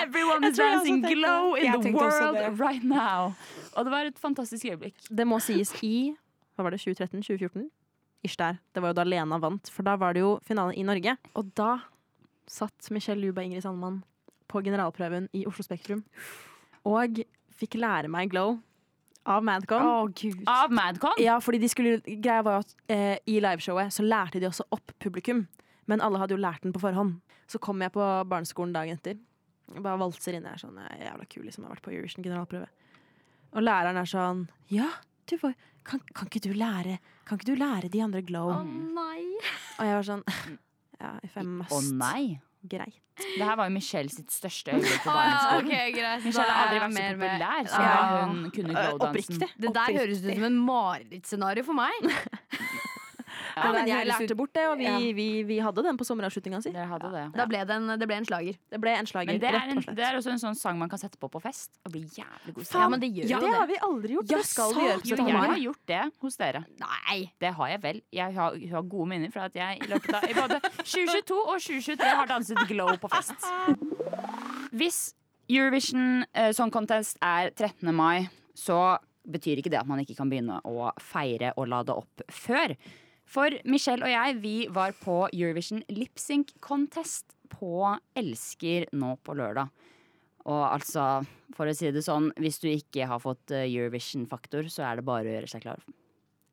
Everyone 0.00 0.48
is 0.48 0.56
dancing 0.56 1.02
glow 1.04 1.54
in 1.60 1.76
the 1.84 1.92
world 1.92 2.60
right 2.60 2.84
now. 2.84 3.34
Og 3.76 3.86
det 3.86 3.92
var 3.92 4.08
et 4.08 4.18
fantastisk 4.20 4.66
øyeblikk. 4.70 4.96
Det 5.10 5.26
må 5.28 5.40
sies 5.42 5.74
i 5.84 6.12
hva 6.56 6.66
var 6.66 6.74
det, 6.74 6.82
2013-2014? 6.84 7.68
Ish 8.22 8.36
der. 8.38 8.58
Det 8.72 8.82
var 8.82 8.92
jo 8.92 8.96
da 9.00 9.04
Lena 9.08 9.38
vant, 9.42 9.68
for 9.72 9.84
da 9.86 9.96
var 9.98 10.14
det 10.14 10.22
jo 10.22 10.36
finale 10.46 10.76
i 10.78 10.84
Norge. 10.86 11.16
Og 11.38 11.48
da 11.58 11.78
satt 12.50 12.90
Michelle 12.94 13.22
Luba 13.24 13.42
Ingrid 13.42 13.64
Sandmann 13.64 14.02
på 14.52 14.62
generalprøven 14.64 15.30
i 15.36 15.46
Oslo 15.48 15.64
Spektrum. 15.66 16.04
Og 16.88 17.22
fikk 17.56 17.78
lære 17.80 18.10
meg 18.12 18.32
Glow 18.32 18.58
av 19.24 19.44
Madcon. 19.44 19.82
Oh, 19.86 20.08
gud. 20.08 20.42
Av 20.50 20.72
Madcon? 20.74 21.18
Ja, 21.22 21.38
fordi 21.40 21.60
de 21.62 21.70
skulle, 21.70 21.98
greia 22.02 22.42
var 22.42 22.62
at 22.64 22.72
eh, 22.90 23.18
I 23.30 23.38
liveshowet 23.42 23.94
så 23.94 24.04
lærte 24.06 24.42
de 24.42 24.48
også 24.50 24.66
opp 24.74 24.94
publikum. 25.02 25.46
Men 25.90 26.02
alle 26.02 26.20
hadde 26.22 26.36
jo 26.36 26.42
lært 26.42 26.64
den 26.66 26.74
på 26.74 26.82
forhånd. 26.82 27.20
Så 27.50 27.60
kom 27.62 27.82
jeg 27.82 27.94
på 27.94 28.02
barneskolen 28.30 28.74
dagen 28.74 28.98
etter. 28.98 29.18
Og 29.72 29.82
bare 29.82 30.00
valser 30.00 30.36
inn. 30.36 30.46
Jeg 30.46 30.58
er 30.58 30.62
sånn, 30.62 30.78
jeg 30.80 30.98
er 30.98 31.10
jævla 31.10 31.28
kul 31.30 31.46
liksom, 31.46 31.64
jeg 31.64 31.70
har 31.70 31.76
vært 31.76 31.86
på 31.86 31.94
Eurovision 31.94 32.26
generalprøve. 32.26 32.68
Og 33.52 33.66
læreren 33.66 34.00
er 34.00 34.08
sånn 34.08 34.46
Ja, 34.72 34.88
du, 35.28 35.36
får 35.38 35.54
kan, 35.86 36.02
kan, 36.14 36.30
ikke 36.30 36.42
du 36.46 36.52
lære, 36.56 36.98
kan 37.28 37.38
ikke 37.38 37.50
du 37.52 37.58
lære 37.60 37.90
de 37.92 38.00
andre 38.04 38.22
Glow? 38.26 38.52
Å 38.54 38.62
nei. 38.64 39.26
Og 39.78 39.88
jeg 39.88 39.98
var 39.98 40.08
sånn 40.08 40.24
Ja, 41.02 41.16
if 41.26 41.36
I 41.36 41.44
must. 41.46 41.74
Å 41.74 41.82
nei. 41.98 42.38
Greit. 42.70 42.94
Det 43.18 43.44
her 43.44 43.56
var 43.58 43.66
jo 43.68 43.72
Michelle 43.74 44.08
sitt 44.10 44.30
største 44.32 44.72
øyeblikk 44.72 45.02
på 45.04 45.10
barneskolen. 45.16 45.66
ok, 45.66 45.94
greit. 45.96 46.24
Michelle 46.24 46.52
har 46.52 46.68
aldri 46.68 46.78
vært 46.80 46.94
så 46.94 47.02
populær 47.18 47.68
som 47.72 47.82
Ja. 47.84 48.24
hun 48.26 48.50
kunne. 48.54 48.84
Oppriktig. 49.02 49.48
Det 49.64 49.74
der 49.74 49.98
høres 49.98 50.22
ut 50.22 50.34
som 50.34 50.44
en 50.48 50.58
marerittscenario 50.66 51.64
for 51.66 51.72
meg. 51.74 51.92
Ja, 53.56 53.72
men 53.72 53.88
jeg 53.90 54.06
lærte 54.08 54.36
bort 54.38 54.52
det, 54.56 54.64
og 54.70 54.78
vi, 54.80 54.84
Ja. 54.86 54.98
vi, 54.98 55.26
vi 55.48 55.58
hadde 55.62 55.82
den 55.84 55.98
på 56.00 56.04
sommeravslutninga 56.08 56.60
si. 56.64 56.72
Ja. 56.72 56.86
Da 57.34 57.46
ble 57.46 57.60
det 57.68 57.76
en, 57.76 57.90
det 58.00 58.06
ble 58.08 58.16
en 58.22 58.26
slager. 58.28 58.56
Det 58.72 58.80
ble 58.80 58.94
en 58.96 59.06
slager. 59.10 59.38
Det 59.38 59.48
er, 59.48 59.56
rett 59.58 59.70
en, 59.72 59.78
og 59.82 59.86
slett. 59.86 59.96
det 59.98 60.04
er 60.08 60.18
også 60.18 60.32
en 60.34 60.42
sånn 60.42 60.58
sang 60.58 60.78
man 60.80 60.88
kan 60.92 60.98
sette 61.02 61.18
på 61.20 61.28
på 61.32 61.40
fest 61.42 61.76
og 61.86 61.92
bli 61.94 62.02
jævlig 62.16 62.54
god 62.56 62.72
Ja, 62.72 62.88
men 62.88 63.00
det 63.02 63.10
gjør 63.12 63.28
ja, 63.30 63.40
det 63.42 63.50
det. 63.50 63.56
har 63.58 63.66
vi 63.72 63.78
aldri 63.88 64.16
gjort. 64.18 64.30
Ja, 64.32 64.38
det 64.42 64.46
skal 64.50 64.74
vi 64.76 64.86
gjøre 64.88 65.00
på 65.02 65.08
Jo, 65.12 65.16
17. 65.16 65.28
jeg 65.32 65.50
har 65.52 65.62
gjort 65.66 65.82
det 65.92 66.02
hos 66.26 66.36
dere. 66.40 66.64
Nei. 66.82 67.18
Det 67.40 67.52
har 67.60 67.68
jeg 67.74 67.82
vel. 67.82 68.02
Jeg 68.12 68.34
har, 68.40 68.58
jeg 68.60 68.70
har 68.72 68.82
gode 68.96 69.08
minner 69.14 69.30
fra 69.34 69.44
at 69.50 69.54
jeg 69.60 69.82
i 69.82 69.90
løpet 69.92 70.14
av 70.20 70.28
i 70.30 70.34
både 70.40 70.60
2022 70.82 71.40
og 71.42 71.56
2023 71.60 72.12
har 72.22 72.26
danset 72.30 72.62
glow 72.68 72.96
på 73.02 73.10
fest. 73.12 73.48
Hvis 74.72 75.00
Eurovision 75.50 76.22
uh, 76.36 76.50
Song 76.56 76.70
Contest 76.72 77.18
er 77.22 77.50
13. 77.52 77.92
mai, 77.94 78.28
så 78.56 78.96
betyr 79.28 79.60
ikke 79.60 79.70
det 79.70 79.78
at 79.82 79.86
man 79.86 80.00
ikke 80.02 80.16
kan 80.18 80.30
begynne 80.32 80.58
å 80.66 80.90
feire 81.02 81.52
og 81.56 81.68
lade 81.70 81.94
opp 81.94 82.24
før. 82.32 82.74
For 83.32 83.54
Michelle 83.64 84.04
og 84.04 84.12
jeg 84.12 84.36
vi 84.42 84.56
var 84.72 84.92
på 85.00 85.22
Eurovision 85.32 85.80
Lip 85.92 86.20
Sync 86.20 86.52
Contest 86.64 87.32
på 87.52 87.86
Elsker 88.18 88.88
nå 88.92 89.14
på 89.24 89.36
lørdag. 89.38 89.70
Og 90.50 90.62
altså, 90.66 91.22
for 91.54 91.70
å 91.70 91.74
si 91.76 91.88
det 91.94 92.02
sånn, 92.04 92.30
hvis 92.42 92.58
du 92.60 92.66
ikke 92.72 93.06
har 93.08 93.20
fått 93.22 93.52
eh, 93.54 93.68
Eurovision-faktor, 93.70 94.66
så 94.72 94.84
er 94.88 94.98
det 94.98 95.04
bare 95.06 95.30
å 95.30 95.34
gjøre 95.36 95.50
seg 95.52 95.62
klar. 95.64 95.80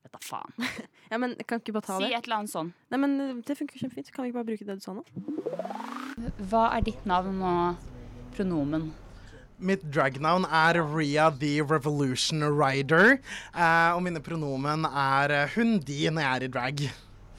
Vet 0.06 0.14
da 0.16 0.22
faen. 0.24 0.56
Ja, 1.10 1.18
men 1.18 1.32
kan 1.50 1.58
ikke 1.58 1.74
bare 1.74 1.88
ta 1.88 1.96
Si 1.98 2.06
det? 2.06 2.12
et 2.20 2.28
eller 2.28 2.44
annet 2.44 2.52
sånn. 2.54 2.68
Nei, 2.94 3.00
men 3.02 3.42
Det 3.42 3.56
funker 3.58 3.82
kjempefint. 3.82 4.12
Kan 4.14 4.28
vi 4.28 4.30
ikke 4.30 4.38
bare 4.38 4.50
bruke 4.52 4.68
det 4.68 4.76
du 4.78 4.84
sa 4.86 4.94
nå? 4.94 5.02
Hva 6.52 6.68
er 6.76 6.84
ditt 6.86 7.08
navn 7.10 7.40
og 7.42 7.88
pronomen? 8.36 8.92
Mitt 9.60 9.82
dragnavn 9.92 10.46
er 10.46 10.80
Ria 10.88 11.30
the 11.36 11.60
Revolution 11.62 12.44
Rider. 12.48 13.20
eh, 13.56 13.92
og 13.92 14.04
mine 14.04 14.22
pronomen 14.24 14.86
er 14.88 15.34
eh, 15.36 15.50
hun, 15.56 15.80
de 15.84 16.10
når 16.10 16.22
jeg 16.22 16.36
er 16.36 16.44
i 16.44 16.48
drag. 16.48 16.84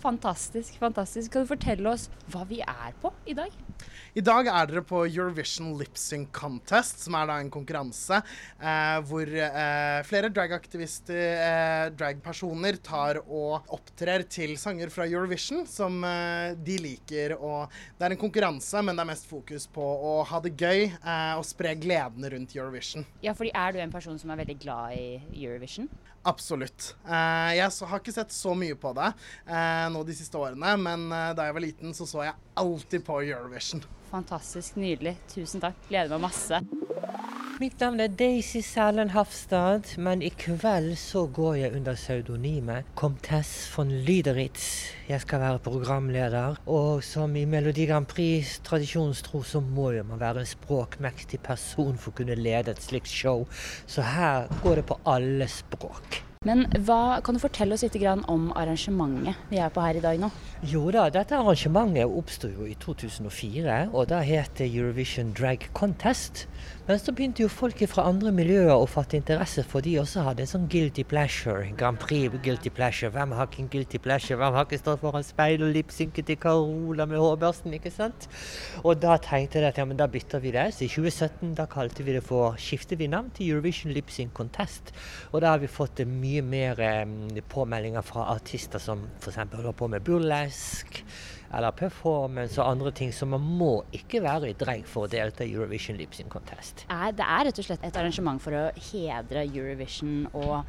Fantastisk. 0.01 0.79
fantastisk. 0.81 1.33
Kan 1.33 1.43
du 1.45 1.49
fortelle 1.49 1.89
oss 1.89 2.09
hva 2.33 2.45
vi 2.49 2.61
er 2.61 2.93
på 3.01 3.13
i 3.29 3.35
dag? 3.37 3.53
I 4.11 4.23
dag 4.27 4.49
er 4.51 4.67
dere 4.67 4.81
på 4.83 5.05
Eurovision 5.07 5.69
Lip 5.79 5.95
Sync 5.95 6.33
Contest, 6.35 6.99
som 7.05 7.15
er 7.15 7.29
da 7.31 7.37
en 7.39 7.51
konkurranse 7.53 8.17
eh, 8.19 8.97
hvor 9.07 9.23
eh, 9.31 10.01
flere 10.09 10.33
dragaktivister, 10.35 11.21
eh, 11.39 11.85
dragpersoner, 11.95 12.81
tar 12.83 13.21
og 13.23 13.71
opptrer 13.71 14.25
til 14.27 14.57
sanger 14.59 14.91
fra 14.91 15.07
Eurovision 15.07 15.63
som 15.71 16.03
eh, 16.03 16.57
de 16.59 16.81
liker. 16.83 17.37
Og 17.39 17.71
det 18.01 18.09
er 18.09 18.17
en 18.17 18.23
konkurranse, 18.25 18.83
men 18.83 18.99
det 18.99 19.05
er 19.05 19.11
mest 19.13 19.31
fokus 19.31 19.69
på 19.71 19.85
å 19.85 20.17
ha 20.27 20.43
det 20.43 20.57
gøy 20.59 20.89
eh, 20.89 21.39
og 21.39 21.47
spre 21.47 21.77
gleden 21.79 22.27
rundt 22.35 22.57
Eurovision. 22.59 23.07
Ja, 23.23 23.37
fordi 23.39 23.55
Er 23.55 23.77
du 23.77 23.79
en 23.85 23.95
person 23.95 24.19
som 24.19 24.35
er 24.35 24.43
veldig 24.43 24.59
glad 24.59 24.99
i 24.99 25.07
Eurovision? 25.45 25.87
Absolutt. 26.27 26.97
Eh, 27.07 27.55
jeg 27.61 27.71
har 27.93 28.03
ikke 28.03 28.19
sett 28.19 28.35
så 28.35 28.59
mye 28.59 28.75
på 28.75 28.91
det 28.99 29.13
eh, 29.47 29.87
nå 29.95 30.03
de 30.03 30.19
siste 30.19 30.43
årene, 30.43 30.75
men 30.83 31.07
da 31.39 31.47
jeg 31.47 31.61
var 31.61 31.69
liten, 31.69 31.95
så 31.95 32.11
så 32.11 32.27
jeg 32.27 32.39
alltid 32.59 33.07
på 33.07 33.23
Eurovision. 33.23 33.87
Fantastisk. 34.11 34.77
Nydelig. 34.81 35.17
Tusen 35.35 35.63
takk. 35.63 35.79
Gleder 35.89 36.17
meg 36.17 36.29
masse. 36.31 36.63
Mitt 37.61 37.83
navn 37.83 38.01
er 38.01 38.09
Daisy 38.09 38.63
Sælen 38.65 39.11
Hafstad, 39.13 39.91
men 40.01 40.23
i 40.25 40.31
kveld 40.33 40.95
så 40.97 41.27
går 41.29 41.59
jeg 41.59 41.75
under 41.77 41.99
pseudonymet 41.99 42.89
Comtesse 42.97 43.69
von 43.75 43.91
Lyderitz. 44.07 44.95
Jeg 45.11 45.21
skal 45.21 45.43
være 45.43 45.59
programleder, 45.67 46.57
og 46.65 47.05
som 47.05 47.37
i 47.37 47.45
Melodi 47.45 47.85
Grand 47.91 48.09
Prix 48.09 48.55
tradisjonstro 48.65 49.43
så 49.45 49.61
må 49.61 49.91
jo 49.93 50.07
man 50.09 50.23
være 50.23 50.41
en 50.41 50.49
språkmektig 50.49 51.43
person 51.45 52.01
for 52.01 52.15
å 52.15 52.19
kunne 52.23 52.39
lede 52.41 52.73
et 52.73 52.81
slikt 52.81 53.13
show. 53.13 53.45
Så 53.85 54.09
her 54.09 54.49
går 54.65 54.81
det 54.81 54.87
på 54.89 54.97
alle 55.05 55.51
språk. 55.53 56.23
Men 56.49 56.65
hva, 56.89 57.21
kan 57.21 57.37
du 57.37 57.43
fortelle 57.45 57.77
oss 57.77 57.85
litt 57.85 58.01
om 58.25 58.49
arrangementet 58.57 59.37
vi 59.53 59.61
er 59.61 59.69
på 59.69 59.85
her 59.85 60.01
i 60.01 60.01
dag 60.01 60.17
nå? 60.23 60.33
Jo 60.61 60.91
da, 60.93 61.07
dette 61.09 61.33
arrangementet 61.33 62.05
oppsto 62.05 62.51
jo 62.53 62.67
i 62.69 62.75
2004, 62.83 63.77
og 63.97 64.11
da 64.11 64.19
het 64.21 64.59
det 64.59 64.67
Eurovision 64.69 65.31
Drag 65.33 65.63
Contest. 65.73 66.43
Men 66.85 66.99
så 67.01 67.15
begynte 67.17 67.41
jo 67.41 67.49
folk 67.49 67.81
fra 67.89 68.05
andre 68.05 68.29
miljøer 68.35 68.75
å 68.75 68.85
fatte 68.85 69.17
interesse, 69.17 69.65
for 69.65 69.81
de 69.81 69.95
også 70.03 70.21
hadde 70.27 70.45
en 70.45 70.51
sånn 70.51 70.67
guilty 70.69 71.07
pleasure. 71.09 71.71
Grand 71.81 71.97
Prix 72.03 72.37
guilty 72.45 72.69
pleasure. 72.77 73.09
Hvem 73.15 73.33
har 73.39 73.49
ikke 73.49 73.63
en 73.63 73.71
guilty 73.73 74.01
pleasure? 74.05 74.37
Hvem 74.37 74.59
har 74.59 74.67
ikke 74.69 74.83
stått 74.83 75.01
foran 75.01 75.25
speil 75.25 75.65
og 75.65 75.73
lipsynket 75.79 76.29
til 76.29 76.37
Carola 76.43 77.09
med 77.09 77.23
hårbørsten, 77.23 77.79
ikke 77.79 77.95
sant? 77.95 78.29
Og 78.85 79.01
da 79.01 79.17
tenkte 79.17 79.63
jeg 79.63 79.71
at 79.71 79.81
ja, 79.81 79.89
men 79.89 79.97
da 79.97 80.11
bytter 80.13 80.45
vi 80.45 80.53
det. 80.53 80.67
Så 80.77 80.85
i 80.85 80.91
2017 80.93 81.57
da 81.57 81.65
kalte 81.73 82.05
vi 82.05 82.19
det 82.19 82.25
for 82.27 82.61
skifter 82.61 83.01
vi 83.01 83.09
navn 83.09 83.33
til 83.33 83.55
Eurovision 83.55 83.97
Lipsync 83.97 84.37
Contest. 84.37 84.93
Og 85.33 85.41
da 85.41 85.55
har 85.55 85.65
vi 85.65 85.73
fått 85.73 86.05
mye 86.05 86.45
mer 86.45 86.85
eh, 86.85 87.41
påmeldinger 87.49 88.05
fra 88.05 88.29
artister 88.35 88.83
som 88.83 89.09
f.eks. 89.23 89.41
holder 89.57 89.73
på 89.73 89.89
med 89.89 90.05
burlesk 90.05 90.50
eller 91.51 91.75
performance 91.75 92.61
og 92.63 92.71
andre 92.71 92.93
ting, 92.95 93.11
så 93.15 93.27
man 93.27 93.43
må 93.43 93.73
ikke 93.95 94.23
være 94.23 94.53
i 94.53 94.57
dreng 94.59 94.85
for 94.87 95.07
å 95.07 95.11
delta 95.11 95.43
i 95.45 95.51
Eurovision 95.55 95.99
Lip 95.99 96.15
Contest. 96.31 96.85
Nei, 96.91 97.11
det 97.17 97.27
er 97.27 97.49
rett 97.49 97.59
og 97.59 97.67
slett 97.67 97.87
et 97.87 97.99
arrangement 97.99 98.43
for 98.43 98.55
å 98.55 98.65
hedre 98.91 99.43
Eurovision 99.49 100.29
og 100.31 100.61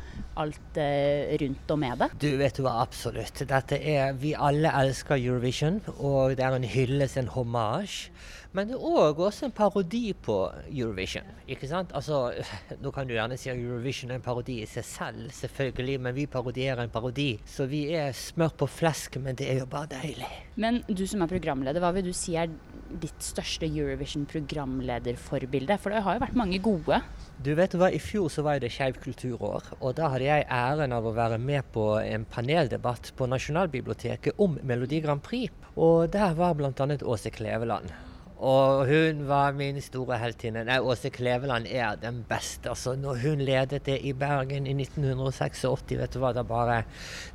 alt 0.42 0.82
eh, 0.82 1.38
rundt 1.42 1.76
og 1.76 1.82
med 1.84 2.02
det. 2.02 2.10
Du 2.24 2.30
vet 2.42 2.62
hva, 2.64 2.80
absolutt. 2.82 3.44
Dette 3.52 3.78
er, 3.78 4.16
vi 4.18 4.34
alle 4.34 4.74
elsker 4.82 5.22
Eurovision, 5.22 5.82
og 6.00 6.38
det 6.40 6.48
er 6.48 6.58
en 6.58 6.66
hyllest, 6.66 7.20
en 7.22 7.30
hommage. 7.36 8.10
Men 8.52 8.68
det 8.68 8.74
er 8.76 8.82
òg 8.84 9.16
også 9.24 9.46
en 9.48 9.54
parodi 9.56 10.12
på 10.12 10.34
Eurovision. 10.68 11.24
ikke 11.48 11.70
sant? 11.72 11.96
Altså, 11.96 12.36
Nå 12.84 12.92
kan 12.92 13.08
du 13.08 13.14
gjerne 13.16 13.38
si 13.40 13.48
at 13.52 13.56
Eurovision 13.56 14.12
er 14.12 14.16
en 14.20 14.26
parodi 14.26 14.58
i 14.60 14.66
seg 14.68 14.84
selv, 14.88 15.32
selvfølgelig, 15.38 16.00
men 16.04 16.16
vi 16.18 16.26
parodierer 16.28 16.84
en 16.84 16.92
parodi. 16.92 17.40
Så 17.48 17.66
vi 17.72 17.96
er 17.96 18.12
smør 18.18 18.52
på 18.60 18.68
flesk, 18.68 19.16
men 19.24 19.36
det 19.40 19.48
er 19.54 19.58
jo 19.62 19.68
bare 19.72 19.88
deilig. 19.96 20.28
Men 20.60 20.84
du 20.90 21.08
som 21.08 21.24
er 21.24 21.32
programleder, 21.32 21.80
hva 21.80 21.94
vil 21.96 22.10
du 22.10 22.14
si 22.16 22.36
er 22.36 22.52
ditt 22.92 23.24
største 23.24 23.66
Eurovision-programlederforbilde? 23.70 25.80
For 25.80 25.96
det 25.96 26.04
har 26.04 26.20
jo 26.20 26.26
vært 26.26 26.42
mange 26.44 26.60
gode. 26.60 27.00
Du 27.40 27.56
vet 27.56 27.72
hva, 27.80 27.88
I 27.88 28.04
fjor 28.04 28.28
så 28.34 28.44
var 28.44 28.60
det 28.60 28.74
Skeiv 28.76 29.00
kulturår, 29.00 29.64
og 29.80 29.96
da 29.96 30.12
hadde 30.12 30.28
jeg 30.28 30.52
æren 30.52 30.92
av 30.92 31.08
å 31.08 31.16
være 31.16 31.40
med 31.40 31.64
på 31.72 32.04
en 32.04 32.28
paneldebatt 32.28 33.16
på 33.16 33.32
Nasjonalbiblioteket 33.32 34.36
om 34.44 34.60
Melodi 34.60 35.00
Grand 35.00 35.24
Prix. 35.24 35.48
Og 35.80 36.12
der 36.12 36.36
var 36.36 36.52
bl.a. 36.60 36.76
Åse 37.08 37.32
Kleveland. 37.32 38.11
Og 38.42 38.88
hun 38.90 39.20
var 39.30 39.54
min 39.54 39.78
store 39.86 40.18
heltinne. 40.18 40.64
Nei, 40.66 40.80
Åse 40.82 41.12
Kleveland 41.14 41.68
er 41.70 42.00
den 42.02 42.24
beste. 42.26 42.72
Altså, 42.72 42.96
når 42.98 43.20
hun 43.22 43.44
ledet 43.46 43.84
det 43.86 44.00
i 44.02 44.16
Bergen 44.18 44.66
i 44.66 44.74
1986, 44.74 45.94
vet 46.00 46.16
du 46.16 46.20
hva, 46.24 46.34
det 46.34 46.48
bare 46.50 46.82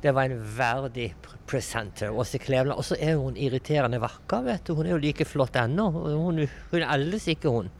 Det 0.03 0.11
var 0.13 0.27
en 0.27 0.43
verdig 0.57 1.13
presenter. 1.47 2.11
Åse 2.11 2.41
Kleveland. 2.43 2.75
Og 2.77 2.85
så 2.85 2.99
er 2.99 3.15
hun 3.15 3.39
irriterende 3.39 4.01
vakker, 4.03 4.43
vet 4.51 4.67
du. 4.67 4.75
Hun 4.75 4.85
er 4.85 4.97
jo 4.97 5.03
like 5.07 5.25
flott 5.25 5.55
ennå. 5.55 5.89
Hun, 5.95 6.47
hun 6.71 6.83
eldes 6.83 7.31
ikke, 7.31 7.55
hun. 7.55 7.71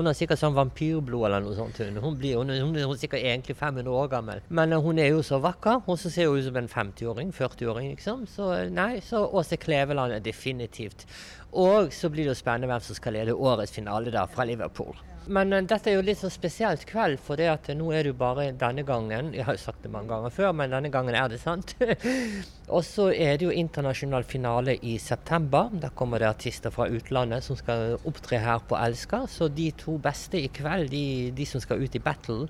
Hun 0.00 0.06
har 0.06 0.14
sikkert 0.14 0.38
sånn 0.38 0.54
vampyrblod 0.54 1.26
eller 1.26 1.42
noe 1.42 1.56
sånt. 1.58 1.80
Hun, 1.82 1.98
hun, 2.00 2.14
blir, 2.16 2.38
hun, 2.38 2.52
hun 2.54 2.76
er 2.78 2.92
sikkert 3.00 3.24
egentlig 3.26 3.56
500 3.58 3.90
år 3.90 4.10
gammel. 4.12 4.42
Men 4.48 4.72
eh, 4.72 4.80
hun 4.80 5.00
er 5.02 5.10
jo 5.10 5.24
så 5.26 5.40
vakker. 5.42 5.82
Og 5.90 5.98
så 6.00 6.12
ser 6.14 6.30
hun 6.30 6.38
ut 6.38 6.46
som 6.46 6.56
en 6.60 6.70
50-åring, 6.70 7.32
40-åring, 7.36 7.90
liksom. 7.96 8.22
Så 8.30 8.52
eh, 8.54 8.70
nei, 8.72 9.02
så 9.04 9.24
Åse 9.26 9.58
Kleveland 9.60 10.14
er 10.14 10.22
definitivt. 10.24 11.04
Og 11.52 11.92
så 11.94 12.10
blir 12.10 12.26
det 12.26 12.34
jo 12.34 12.40
spennende 12.40 12.70
hvem 12.70 12.82
som 12.84 12.98
skal 12.98 13.16
lede 13.18 13.34
årets 13.34 13.74
finale 13.74 14.12
da, 14.14 14.26
fra 14.30 14.46
Liverpool. 14.46 14.94
Men 15.30 15.52
eh, 15.52 15.64
dette 15.68 15.90
er 15.90 15.98
jo 15.98 16.04
litt 16.04 16.20
så 16.20 16.30
spesielt 16.32 16.86
kveld, 16.88 17.20
for 17.22 17.40
det 17.40 17.48
at 17.52 17.68
nå 17.76 17.90
er 17.92 18.04
det 18.04 18.12
jo 18.12 18.18
bare 18.20 18.50
denne 18.56 18.84
gangen 18.86 19.32
Jeg 19.36 19.44
har 19.46 19.56
jo 19.56 19.62
sagt 19.62 19.84
det 19.84 19.92
mange 19.92 20.10
ganger 20.12 20.32
før, 20.34 20.52
men 20.56 20.72
denne 20.72 20.92
gangen 20.92 21.16
er 21.16 21.28
det 21.32 21.40
sant. 21.42 21.74
og 22.74 22.84
så 22.86 23.10
er 23.12 23.38
det 23.38 23.48
jo 23.48 23.54
internasjonal 23.54 24.26
finale 24.28 24.76
i 24.86 24.96
september. 25.02 25.72
Da 25.82 25.92
kommer 25.94 26.22
det 26.22 26.30
artister 26.30 26.74
fra 26.74 26.88
utlandet 26.90 27.46
som 27.46 27.58
skal 27.58 27.98
opptre 28.08 28.40
her 28.42 28.62
på 28.66 28.78
Elsker. 28.78 29.26
Så 29.30 29.50
de 29.52 29.70
to 29.78 29.98
beste 30.02 30.40
i 30.40 30.48
kveld, 30.54 30.90
de, 30.94 31.04
de 31.36 31.48
som 31.48 31.62
skal 31.62 31.82
ut 31.82 31.98
i 31.98 32.02
battle, 32.02 32.48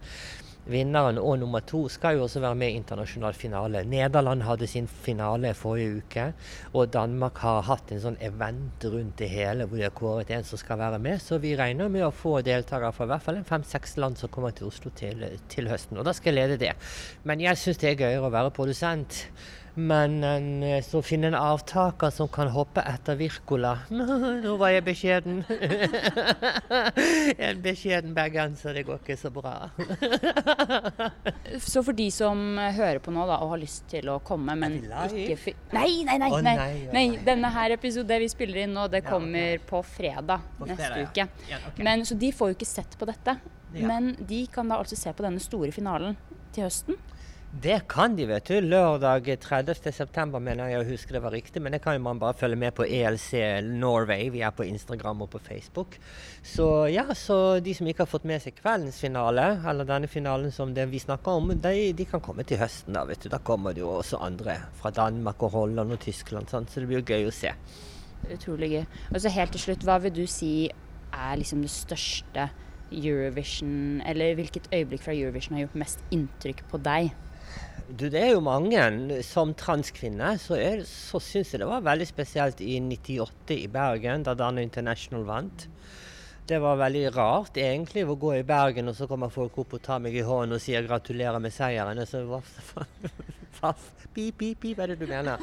Vinneren 0.69 1.19
og 1.19 1.39
nummer 1.41 1.63
to 1.65 1.87
skal 1.89 2.19
jo 2.19 2.27
også 2.27 2.43
være 2.45 2.59
med 2.59 2.73
i 2.73 2.77
internasjonal 2.81 3.35
finale. 3.35 3.85
Nederland 3.89 4.45
hadde 4.45 4.69
sin 4.69 4.89
finale 4.89 5.55
forrige 5.57 6.03
uke, 6.03 6.27
og 6.75 6.93
Danmark 6.93 7.41
har 7.45 7.63
hatt 7.71 7.93
en 7.93 8.03
sånn 8.03 8.19
event 8.21 8.85
rundt 8.85 9.17
det 9.19 9.31
hele 9.33 9.67
hvor 9.67 9.81
de 9.81 9.87
har 9.87 9.97
kåret 9.97 10.33
en 10.35 10.45
som 10.47 10.61
skal 10.61 10.81
være 10.83 11.01
med. 11.03 11.23
Så 11.23 11.41
vi 11.43 11.55
regner 11.59 11.89
med 11.93 12.05
å 12.07 12.13
få 12.15 12.39
deltakere 12.47 12.93
fra 12.93 13.09
i 13.09 13.13
hvert 13.15 13.25
fall 13.25 13.41
fem-seks 13.49 13.97
land 14.03 14.21
som 14.21 14.33
kommer 14.33 14.53
til 14.57 14.69
Oslo 14.69 14.93
til, 14.97 15.25
til 15.49 15.71
høsten. 15.71 15.99
Og 15.99 16.07
da 16.07 16.15
skal 16.17 16.35
jeg 16.35 16.43
lede 16.43 16.61
det. 16.61 16.75
Men 17.25 17.41
jeg 17.43 17.59
syns 17.59 17.81
det 17.81 17.95
er 17.95 18.03
gøyere 18.05 18.29
å 18.29 18.35
være 18.35 18.55
produsent. 18.55 19.25
Men 19.75 20.25
en, 20.25 20.63
eh, 20.63 20.83
så 20.85 21.03
finne 21.05 21.31
en 21.31 21.39
avtaker 21.39 22.11
som 22.11 22.29
kan 22.33 22.51
hoppe 22.51 22.83
etter 22.87 23.19
Wirkola 23.21 23.77
Nå 23.91 24.57
var 24.61 24.75
jeg 24.75 24.85
beskjeden. 24.87 25.43
en 27.49 27.63
beskjeden 27.63 28.15
bergenser, 28.17 28.75
det 28.75 28.87
går 28.89 29.01
ikke 29.03 29.19
så 29.21 29.31
bra. 29.35 29.55
Så 31.61 31.83
for 31.85 31.97
de 31.97 32.07
som 32.15 32.59
hører 32.59 33.01
på 33.03 33.13
nå 33.15 33.25
da, 33.29 33.41
og 33.43 33.55
har 33.55 33.63
lyst 33.63 33.87
til 33.91 34.09
å 34.13 34.19
komme, 34.25 34.55
men 34.59 34.79
ikke 34.81 35.55
Nei, 35.75 36.03
nei, 36.07 36.17
nei! 36.21 36.31
Nei, 36.45 36.55
nei. 36.93 37.05
Denne 37.27 37.51
her 37.53 37.75
episode 37.75 38.19
vi 38.23 38.29
spiller 38.31 38.65
inn 38.65 38.75
nå, 38.77 38.87
det 38.93 39.03
kommer 39.07 39.61
på 39.67 39.83
fredag 39.87 40.45
neste 40.67 41.05
uke. 41.07 41.27
Men, 41.83 42.05
så 42.07 42.17
de 42.19 42.31
får 42.35 42.53
jo 42.53 42.59
ikke 42.59 42.71
sett 42.71 42.97
på 42.99 43.09
dette. 43.09 43.37
Men 43.75 44.15
de 44.19 44.45
kan 44.53 44.71
da 44.71 44.81
altså 44.81 44.99
se 44.99 45.13
på 45.15 45.27
denne 45.27 45.43
store 45.43 45.73
finalen 45.75 46.17
til 46.55 46.67
høsten. 46.67 46.99
Det 47.51 47.81
kan 47.91 48.15
de, 48.15 48.29
vet 48.31 48.47
du. 48.47 48.61
Lørdag 48.63 49.27
30.9, 49.43 50.39
mener 50.39 50.69
jeg 50.71 50.85
å 50.85 50.87
huske 50.87 51.15
det 51.17 51.23
var 51.25 51.33
riktig. 51.35 51.59
Men 51.59 51.75
det 51.75 51.81
kan 51.83 51.97
man 51.99 52.21
bare 52.23 52.37
følge 52.39 52.57
med 52.63 52.77
på 52.79 52.85
ELC 52.87 53.33
Norway. 53.67 54.29
Vi 54.31 54.45
er 54.47 54.53
på 54.55 54.63
Instagram 54.63 55.25
og 55.25 55.33
på 55.33 55.41
Facebook. 55.43 55.97
Så 56.47 56.87
ja, 56.95 57.09
så 57.19 57.59
de 57.59 57.75
som 57.75 57.89
ikke 57.91 58.05
har 58.05 58.11
fått 58.13 58.29
med 58.31 58.39
seg 58.45 58.55
kveldens 58.55 59.01
finale, 59.03 59.49
eller 59.67 59.89
denne 59.89 60.07
finalen 60.07 60.55
som 60.55 60.71
det 60.77 60.85
vi 60.93 61.01
snakker 61.03 61.41
om, 61.41 61.51
de, 61.51 61.73
de 61.99 62.07
kan 62.07 62.23
komme 62.23 62.47
til 62.47 62.61
høsten. 62.61 62.95
Da 62.95 63.03
vet 63.09 63.27
du. 63.27 63.29
Da 63.33 63.41
kommer 63.43 63.75
det 63.75 63.83
jo 63.83 63.97
også 63.97 64.21
andre 64.23 64.55
fra 64.79 64.95
Danmark 64.95 65.43
og 65.43 65.57
Holland 65.57 65.97
og 65.97 65.99
Tyskland. 66.05 66.47
sånn. 66.53 66.69
Så 66.71 66.85
det 66.85 66.91
blir 66.93 67.03
jo 67.03 67.17
gøy 67.17 67.27
å 67.27 67.35
se. 67.35 67.51
Utrolig 68.31 68.69
gøy. 68.77 68.85
Og 69.11 69.25
så 69.25 69.33
helt 69.35 69.57
til 69.57 69.65
slutt, 69.65 69.89
hva 69.89 69.99
vil 70.05 70.15
du 70.21 70.23
si 70.31 70.71
er 71.11 71.35
liksom 71.41 71.67
det 71.67 71.73
største 71.75 72.47
Eurovision 72.91 74.01
Eller 74.07 74.37
hvilket 74.39 74.69
øyeblikk 74.71 75.03
fra 75.03 75.15
Eurovision 75.15 75.57
har 75.57 75.65
gjort 75.65 75.83
mest 75.83 76.07
inntrykk 76.15 76.63
på 76.71 76.79
deg? 76.87 77.11
Du, 77.91 78.07
det 78.07 78.21
er 78.21 78.33
jo 78.35 78.43
mange. 78.45 78.83
Som 79.27 79.55
transkvinne 79.59 80.35
så, 80.39 80.57
er, 80.61 80.85
så 80.87 81.21
syns 81.23 81.55
jeg 81.55 81.63
det 81.63 81.69
var 81.71 81.87
veldig 81.87 82.07
spesielt 82.09 82.63
i 82.63 82.79
98 82.83 83.57
i 83.57 83.69
Bergen, 83.73 84.25
da 84.27 84.37
Dana 84.39 84.63
International 84.63 85.27
vant. 85.27 85.67
Det 86.51 86.59
var 86.63 86.81
veldig 86.81 87.05
rart 87.15 87.59
egentlig 87.63 88.03
å 88.07 88.19
gå 88.19 88.35
i 88.41 88.47
Bergen, 88.47 88.91
og 88.91 88.97
så 88.99 89.07
kommer 89.11 89.31
folk 89.31 89.59
opp 89.63 89.77
og 89.79 89.83
tar 89.87 90.03
meg 90.03 90.17
i 90.19 90.27
hånden 90.27 90.57
og 90.57 90.63
sier 90.63 90.87
gratulerer 90.87 91.43
med 91.43 91.55
seieren. 91.55 92.03
Og 92.03 92.11
så 92.11 92.25
hva 92.27 92.43
faen 92.43 93.89
Pip, 94.11 94.35
pip, 94.41 94.57
pip, 94.59 94.75
hva 94.75 94.89
er 94.89 94.97
det 94.97 95.03
du 95.05 95.07
mener? 95.07 95.43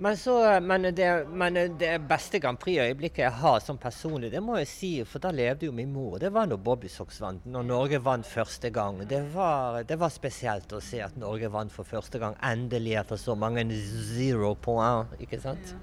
Men, 0.00 0.16
så, 0.16 0.60
men, 0.60 0.82
det, 0.96 1.26
men 1.28 1.54
det 1.78 1.90
beste 2.08 2.38
Grand 2.40 2.56
Prix-øyeblikket 2.58 3.20
jeg 3.20 3.36
har 3.42 3.58
som 3.60 3.76
personlig, 3.76 4.30
det 4.32 4.40
må 4.40 4.54
jeg 4.56 4.68
si, 4.70 4.90
for 5.04 5.20
da 5.20 5.28
levde 5.28 5.68
jo 5.68 5.74
min 5.76 5.90
mor. 5.92 6.14
Det 6.22 6.30
var 6.32 6.48
når 6.48 6.62
Bobby 6.64 6.88
Sox 6.88 7.18
vant, 7.20 7.44
når 7.44 7.66
Norge 7.68 8.00
vant 8.00 8.24
første 8.24 8.70
gang. 8.72 9.02
Det 9.10 9.20
var, 9.34 9.82
det 9.84 9.98
var 10.00 10.08
spesielt 10.14 10.72
å 10.72 10.80
se 10.80 11.02
at 11.04 11.20
Norge 11.20 11.52
vant 11.52 11.74
for 11.74 11.84
første 11.84 12.16
gang, 12.22 12.38
endelig 12.40 12.96
etter 13.02 13.20
så 13.20 13.36
mange 13.36 13.66
zero 13.76 14.54
point, 14.56 15.12
ikke 15.20 15.42
sant? 15.44 15.74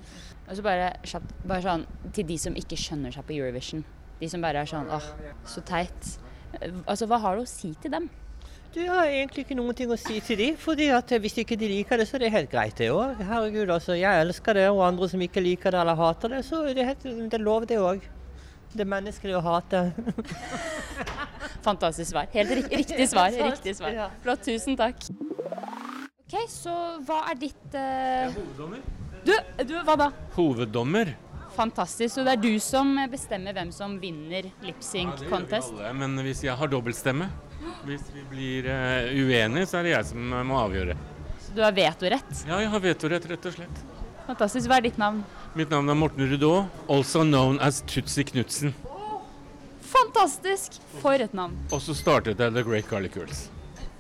Og 0.48 0.58
så 0.58 0.66
bare 0.66 0.90
bare 1.46 1.62
sånn 1.68 1.86
til 2.10 2.26
de 2.26 2.42
som 2.42 2.58
ikke 2.58 2.80
skjønner 2.80 3.14
seg 3.14 3.28
på 3.28 3.38
Eurovision. 3.38 3.86
De 4.18 4.34
som 4.34 4.42
bare 4.42 4.66
er 4.66 4.74
sånn 4.74 4.90
åh, 4.90 5.12
så 5.46 5.62
teit. 5.62 6.16
Altså, 6.88 7.06
hva 7.06 7.22
har 7.22 7.38
du 7.38 7.46
å 7.46 7.52
si 7.52 7.76
til 7.84 7.94
dem? 7.94 8.10
Du 8.76 8.82
har 8.84 9.08
egentlig 9.08 9.46
ikke 9.46 9.56
noen 9.58 9.76
ting 9.78 9.92
å 9.94 9.98
si 10.00 10.20
til 10.26 10.40
dem, 10.42 10.58
fordi 10.60 10.90
at 10.94 11.12
eh, 11.16 11.22
hvis 11.24 11.40
ikke 11.42 11.56
de 11.60 11.70
liker 11.72 12.02
det, 12.02 12.08
så 12.10 12.18
er 12.18 12.26
det 12.26 12.34
helt 12.34 12.52
greit 12.52 12.76
det 12.80 12.90
òg. 12.92 13.22
Herregud, 13.24 13.72
altså. 13.74 13.96
Jeg 13.98 14.26
elsker 14.26 14.60
det, 14.60 14.68
og 14.74 14.84
andre 14.86 15.08
som 15.10 15.24
ikke 15.24 15.44
liker 15.44 15.74
det 15.74 15.80
eller 15.82 15.98
hater 15.98 16.36
det, 16.36 16.44
så 16.46 16.62
er 16.68 16.76
det, 16.78 16.88
helt, 16.90 17.06
det 17.08 17.40
er 17.40 17.46
lov 17.46 17.68
det 17.70 17.80
òg. 17.80 18.04
Det 18.74 18.84
er 18.84 18.90
menneskelig 18.92 19.38
å 19.40 19.44
hate. 19.46 19.86
Fantastisk 21.68 22.12
svar. 22.12 22.28
Helt 22.34 22.52
rik 22.60 22.68
riktig 22.84 23.08
svar. 23.10 23.32
riktig 23.52 23.78
svar. 23.80 23.96
Ja. 23.96 24.10
Flott, 24.26 24.44
tusen 24.46 24.76
takk. 24.80 25.08
OK, 26.28 26.36
så 26.52 26.76
hva 27.08 27.24
er 27.32 27.40
ditt 27.40 27.78
eh, 27.80 28.28
Hoveddommer. 28.36 28.84
du, 29.24 29.34
du, 29.64 29.74
hva 29.88 29.96
da? 30.04 30.12
Hoveddommer. 30.36 31.16
Fantastisk. 31.56 32.18
Så 32.18 32.28
det 32.28 32.36
er 32.36 32.44
du 32.44 32.52
som 32.62 32.92
bestemmer 33.10 33.56
hvem 33.56 33.72
som 33.74 33.96
vinner 34.02 34.52
lip 34.68 34.84
sync 34.86 35.24
contest? 35.32 35.72
Alle, 35.80 35.96
men 36.04 36.20
hvis 36.28 36.44
jeg 36.46 36.60
har 36.60 36.70
dobbeltstemme, 36.70 37.32
hvis 37.88 38.08
vi 38.14 38.24
blir 38.32 38.68
uh, 38.72 39.12
uenige, 39.14 39.68
så 39.70 39.80
er 39.80 39.88
det 39.88 39.94
jeg 39.96 40.10
som 40.12 40.34
eh, 40.34 40.44
må 40.48 40.58
avgjøre. 40.60 40.98
Så 41.46 41.56
du 41.56 41.62
har 41.64 41.76
vetorett? 41.76 42.44
Ja, 42.48 42.60
jeg 42.62 42.72
har 42.74 42.84
vetorett, 42.84 43.30
rett 43.32 43.48
og 43.50 43.56
slett. 43.56 43.86
Fantastisk. 44.28 44.68
Hva 44.68 44.82
er 44.82 44.88
ditt 44.90 45.00
navn? 45.00 45.22
Mitt 45.56 45.72
navn 45.72 45.90
er 45.90 45.98
Morten 45.98 46.28
Rudaa, 46.28 46.66
also 46.92 47.24
known 47.24 47.62
as 47.64 47.80
Tutsi 47.88 48.26
Knutsen. 48.28 48.76
Fantastisk! 49.88 50.82
For 51.00 51.16
et 51.24 51.34
navn. 51.38 51.56
Og 51.72 51.80
så 51.84 51.96
startet 51.96 52.42
jeg 52.44 52.54
The 52.54 52.64
Great 52.68 52.90
Garlic 52.90 53.16
Girls. 53.16 53.48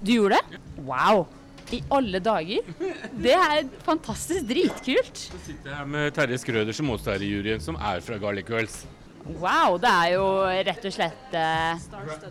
Du 0.03 0.11
gjorde 0.17 0.41
det? 0.41 0.59
Wow! 0.83 1.25
I 1.71 1.81
alle 1.91 2.19
dager? 2.23 2.67
Det 3.11 3.33
er 3.35 3.65
fantastisk 3.83 4.45
dritkult. 4.47 5.19
Så 5.19 5.39
sitter 5.43 5.71
jeg 5.71 5.79
her 5.79 5.89
med 5.95 6.13
Terje 6.15 6.39
Skrøder 6.39 6.75
som 6.75 6.91
også 6.93 7.11
er 7.15 7.25
i 7.25 7.31
juryen, 7.31 7.63
som 7.63 7.79
er 7.79 8.03
fra 8.03 8.19
Garlic 8.21 8.47
Girls. 8.51 8.77
Wow, 9.37 9.77
det 9.81 9.91
er 9.91 10.13
jo 10.15 10.25
rett 10.67 10.85
og 10.87 10.93
slett 10.95 11.35
eh, 11.35 11.87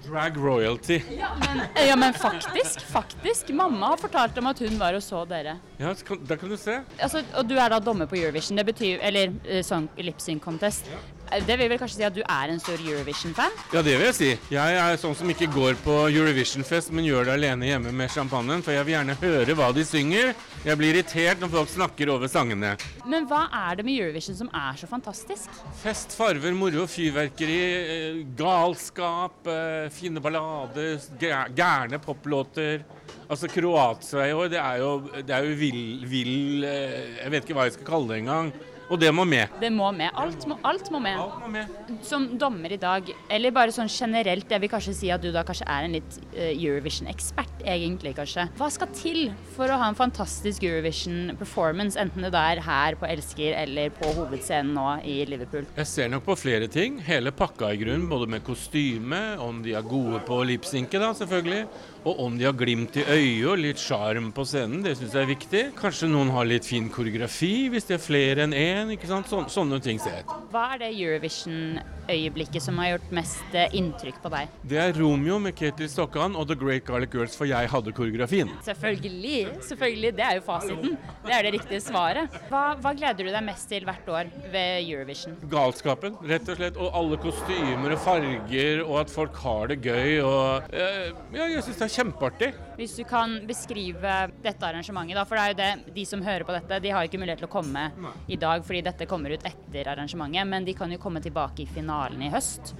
Drag 0.07 0.39
royalty. 0.41 1.01
ja, 1.17 1.97
men 1.97 2.15
faktisk, 2.17 2.81
faktisk. 2.91 3.53
Mamma 3.57 3.93
har 3.95 4.01
fortalt 4.01 4.39
om 4.41 4.49
at 4.53 4.63
hun 4.65 4.79
var 4.81 4.97
og 4.97 5.05
så 5.05 5.25
dere. 5.29 5.59
Ja, 5.81 5.93
da 5.93 6.39
kan 6.41 6.49
du 6.53 6.57
se. 6.61 6.81
Altså, 6.99 7.23
og 7.37 7.49
du 7.49 7.57
er 7.61 7.73
da 7.75 7.81
dommer 7.83 8.09
på 8.11 8.17
Eurovision, 8.21 8.57
det 8.57 8.67
betyr, 8.71 9.03
eller 9.05 9.37
sånn 9.67 9.91
lip 10.01 10.23
sync 10.25 10.43
contest. 10.45 10.89
Eh, 10.89 11.16
Det 11.27 11.57
vil 11.59 11.69
vel 11.71 11.79
kanskje 11.81 11.99
si 11.99 12.05
at 12.07 12.15
du 12.15 12.23
er 12.23 12.51
en 12.53 12.61
stor 12.63 12.79
Eurovision-fan? 12.79 13.55
Ja, 13.75 13.83
det 13.83 13.97
vil 13.99 14.07
jeg 14.07 14.17
si. 14.17 14.29
Jeg 14.53 14.77
er 14.79 14.99
sånn 15.01 15.17
som 15.19 15.31
ikke 15.33 15.49
går 15.51 15.79
på 15.83 15.95
Eurovision-fest, 16.07 16.93
men 16.95 17.07
gjør 17.09 17.27
det 17.27 17.35
alene 17.35 17.67
hjemme 17.67 17.93
med 17.99 18.13
champagnen, 18.15 18.63
for 18.63 18.77
jeg 18.77 18.87
vil 18.87 18.95
gjerne 18.95 19.17
høre 19.21 19.57
hva 19.59 19.73
de 19.75 19.85
synger. 19.87 20.35
Jeg 20.63 20.79
blir 20.79 20.95
irritert 20.95 21.43
når 21.43 21.51
folk 21.57 21.73
snakker 21.73 22.13
over 22.15 22.31
sangene. 22.31 22.77
Men 23.11 23.27
hva 23.31 23.47
er 23.67 23.81
det 23.81 23.87
med 23.89 23.99
Eurovision 23.99 24.39
som 24.39 24.53
er 24.55 24.79
så 24.79 24.89
fantastisk? 24.91 25.51
Fest, 25.83 26.15
farver, 26.17 26.55
moro, 26.55 26.87
fyrverkeri, 26.91 27.59
eh, 27.97 28.23
galskap, 28.39 29.43
eh, 29.51 29.91
fine 29.91 30.23
ballader, 30.23 31.03
gærne 31.19 32.01
poplåter. 32.03 32.87
Altså 33.27 33.51
Kroatia 33.51 34.29
i 34.29 34.33
år, 34.33 34.49
det 34.55 34.63
er 34.63 34.79
jo, 34.79 34.91
det 35.27 35.35
er 35.35 35.43
jo 35.43 35.59
vill, 35.59 35.85
vill 36.07 36.65
eh, 36.67 37.17
Jeg 37.19 37.31
vet 37.33 37.45
ikke 37.45 37.59
hva 37.59 37.67
jeg 37.67 37.75
skal 37.81 37.89
kalle 37.91 38.13
det 38.13 38.23
engang. 38.23 38.55
Og 38.87 39.01
det 39.03 39.11
må 39.15 39.25
med. 39.27 39.51
Det 39.61 39.71
må 39.75 39.89
med. 39.95 40.13
Alt 40.15 40.47
må, 40.47 40.59
alt 40.67 40.91
må 40.95 41.01
med. 41.03 41.19
Alt 41.19 41.41
må 41.43 41.49
med. 41.51 41.71
Som 42.07 42.29
dommer 42.39 42.71
i 42.77 42.79
dag, 42.79 43.09
eller 43.33 43.55
bare 43.55 43.75
sånn 43.75 43.91
generelt, 43.91 44.51
jeg 44.51 44.63
vil 44.63 44.71
kanskje 44.71 44.95
si 44.95 45.11
at 45.11 45.23
du 45.25 45.33
da 45.35 45.43
kanskje 45.47 45.67
er 45.67 45.87
en 45.87 45.97
litt 45.97 46.19
eh, 46.37 46.53
Eurovision-ekspert, 46.53 47.65
egentlig 47.67 48.15
kanskje. 48.19 48.47
Hva 48.61 48.69
skal 48.71 48.93
til 48.95 49.21
for 49.57 49.73
å 49.73 49.79
ha 49.81 49.91
en 49.91 49.99
fantastisk 49.99 50.67
Eurovision-performance, 50.69 51.99
enten 51.99 52.29
det 52.29 52.33
da 52.37 52.45
er 52.53 52.63
her 52.67 52.99
på 53.01 53.09
Elsker 53.11 53.59
eller 53.65 53.91
på 53.97 54.13
hovedscenen 54.21 54.75
nå 54.77 54.87
i 55.03 55.19
Liverpool? 55.27 55.67
Jeg 55.81 55.91
ser 55.91 56.13
nok 56.13 56.27
på 56.29 56.39
flere 56.39 56.71
ting. 56.71 57.01
Hele 57.07 57.35
pakka 57.35 57.73
i 57.75 57.83
grunnen, 57.83 58.07
både 58.11 58.31
med 58.37 58.47
kostyme, 58.47 59.23
om 59.43 59.65
de 59.67 59.75
er 59.75 59.87
gode 59.87 60.23
på 60.29 60.41
lipsynke, 60.47 61.03
da, 61.03 61.11
selvfølgelig. 61.17 61.67
Og 62.07 62.21
om 62.23 62.37
de 62.39 62.47
har 62.47 62.55
glimt 62.55 62.95
i 63.01 63.03
øyet 63.03 63.49
og 63.51 63.59
litt 63.59 63.83
sjarm 63.83 64.31
på 64.35 64.45
scenen, 64.47 64.85
det 64.85 64.95
syns 64.95 65.17
jeg 65.17 65.27
er 65.27 65.33
viktig. 65.33 65.63
Kanskje 65.75 66.11
noen 66.13 66.31
har 66.31 66.47
litt 66.47 66.69
fin 66.69 66.87
koreografi, 66.93 67.67
hvis 67.73 67.89
de 67.89 67.97
er 67.97 68.03
flere 68.03 68.47
enn 68.47 68.55
én. 68.55 68.76
Ikke 68.95 69.09
sant? 69.11 69.29
Sånne, 69.31 69.51
sånne 69.53 69.79
ting 69.83 69.99
ser 70.03 70.19
jeg. 70.21 70.27
Hva 70.53 70.63
er 70.75 70.83
det 70.85 70.91
Eurovision-øyeblikket 70.95 72.65
som 72.65 72.79
har 72.83 72.93
gjort 72.95 73.13
mest 73.19 73.57
eh, 73.57 73.73
inntrykk 73.79 74.19
på 74.23 74.33
deg? 74.35 74.53
Det 74.69 74.79
er 74.83 74.95
Romeo 74.99 75.39
med 75.43 75.57
Ketil 75.59 75.89
Stokkan 75.91 76.37
og 76.39 76.49
The 76.51 76.57
Great 76.59 76.85
Garlic 76.89 77.15
Girls, 77.15 77.37
for 77.39 77.49
jeg 77.49 77.71
hadde 77.73 77.95
koreografien. 77.97 78.51
Selvfølgelig, 78.67 79.39
selvfølgelig. 79.69 80.13
Det 80.19 80.27
er 80.27 80.39
jo 80.39 80.45
fasiten. 80.47 80.97
Det 81.27 81.35
er 81.35 81.47
det 81.49 81.55
riktige 81.57 81.83
svaret. 81.85 82.37
Hva, 82.51 82.65
hva 82.83 82.93
gleder 82.99 83.27
du 83.27 83.33
deg 83.33 83.47
mest 83.47 83.69
til 83.73 83.87
hvert 83.89 84.13
år 84.13 84.31
ved 84.53 84.85
Eurovision? 84.85 85.39
Galskapen, 85.53 86.19
rett 86.29 86.53
og 86.53 86.61
slett. 86.61 86.81
Og 86.81 87.01
alle 87.01 87.21
kostymer 87.23 87.97
og 87.97 88.03
farger, 88.05 88.85
og 88.85 89.01
at 89.03 89.13
folk 89.13 89.41
har 89.47 89.73
det 89.73 89.81
gøy. 89.87 90.21
Og 90.27 90.77
eh, 90.77 91.11
ja, 91.37 91.49
jeg 91.57 91.65
syns 91.67 91.81
det 91.81 91.89
er 91.89 91.95
kjempeartig. 91.97 92.53
Hvis 92.77 92.99
du 92.99 93.07
kan 93.09 93.39
beskrive 93.49 94.17
dette 94.45 94.69
arrangementet, 94.69 95.17
da, 95.17 95.25
for 95.25 95.39
det 95.39 95.45
er 95.47 95.55
jo 95.55 95.59
det, 95.63 95.95
de 95.97 96.05
som 96.09 96.21
hører 96.25 96.45
på 96.45 96.53
dette, 96.59 96.81
de 96.85 96.93
har 96.93 97.05
jo 97.05 97.09
ikke 97.11 97.21
mulighet 97.23 97.41
til 97.41 97.49
å 97.49 97.53
komme 97.55 97.87
i 98.29 98.37
dag 98.41 98.66
fordi 98.67 98.85
dette 98.87 99.09
kommer 99.11 99.37
ut 99.37 99.47
etter 99.47 99.93
arrangementet, 99.93 100.49
men 100.51 100.67
de 100.67 100.75
kan 100.77 100.93
jo 100.93 101.01
komme 101.03 101.23
tilbake 101.25 101.65
i 101.65 101.69
finalen 101.71 102.23
i 102.27 102.33
høst. 102.33 102.75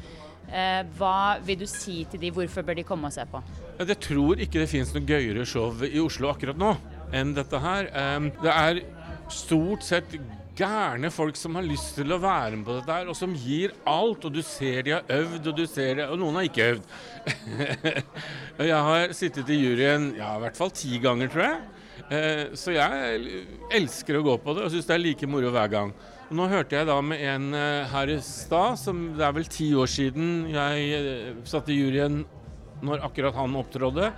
Eh, 0.47 0.83
hva 0.99 1.39
vil 1.43 1.63
du 1.63 1.67
si 1.71 2.05
til 2.11 2.23
de, 2.23 2.33
hvorfor 2.35 2.67
bør 2.67 2.79
de 2.79 2.87
komme 2.87 3.09
og 3.09 3.15
se 3.15 3.25
på? 3.31 3.43
Jeg 3.81 3.99
tror 4.03 4.43
ikke 4.43 4.63
det 4.63 4.71
finnes 4.71 4.93
noe 4.95 5.07
gøyere 5.07 5.47
show 5.49 5.87
i 5.87 5.99
Oslo 6.03 6.31
akkurat 6.31 6.59
nå 6.59 6.75
enn 7.15 7.35
dette 7.37 7.63
her. 7.63 7.91
Det 8.43 8.53
er 8.53 8.83
stort 9.33 9.87
sett 9.87 10.15
gærne 10.57 11.11
folk 11.13 11.37
som 11.37 11.57
har 11.59 11.67
lyst 11.67 11.97
til 11.99 12.13
å 12.15 12.21
være 12.21 12.57
med 12.57 12.67
på 12.67 12.77
dette 12.79 12.99
her, 12.99 13.11
og 13.11 13.17
som 13.19 13.35
gir 13.37 13.75
alt. 13.89 14.25
Og 14.25 14.37
du 14.37 14.43
ser 14.47 14.83
de 14.87 14.97
har 14.97 15.17
øvd, 15.19 15.51
og 15.51 15.59
du 15.59 15.65
ser 15.69 16.01
de, 16.01 16.07
og 16.09 16.21
noen 16.21 16.41
har 16.41 16.49
ikke 16.49 16.69
øvd. 16.73 16.91
Jeg 18.71 18.83
har 18.89 19.17
sittet 19.17 19.53
i 19.53 19.61
juryen 19.61 20.13
ja, 20.17 20.35
i 20.37 20.45
hvert 20.45 20.59
fall 20.59 20.73
ti 20.75 21.01
ganger, 21.03 21.33
tror 21.33 21.47
jeg. 21.49 21.65
Eh, 22.11 22.53
Så 22.55 22.75
jeg 22.77 23.47
elsker 23.75 24.19
å 24.21 24.25
gå 24.27 24.37
på 24.43 24.55
det 24.55 24.67
og 24.67 24.71
syns 24.75 24.87
det 24.87 24.95
er 24.95 25.03
like 25.03 25.27
moro 25.31 25.51
hver 25.55 25.71
gang. 25.73 25.93
Nå 26.31 26.47
hørte 26.51 26.75
jeg 26.79 26.87
da 26.89 26.97
med 27.03 27.23
en 27.23 27.49
eh, 27.55 27.87
her 27.91 28.11
i 28.15 28.19
stad, 28.23 28.79
som 28.79 29.13
det 29.19 29.25
er 29.27 29.35
vel 29.37 29.47
ti 29.51 29.69
år 29.79 29.91
siden 29.91 30.49
jeg 30.51 30.89
eh, 30.99 31.33
satt 31.47 31.71
i 31.71 31.79
juryen 31.81 32.25
når 32.87 33.05
akkurat 33.07 33.35
han 33.39 33.55
opptrådde. 33.59 34.11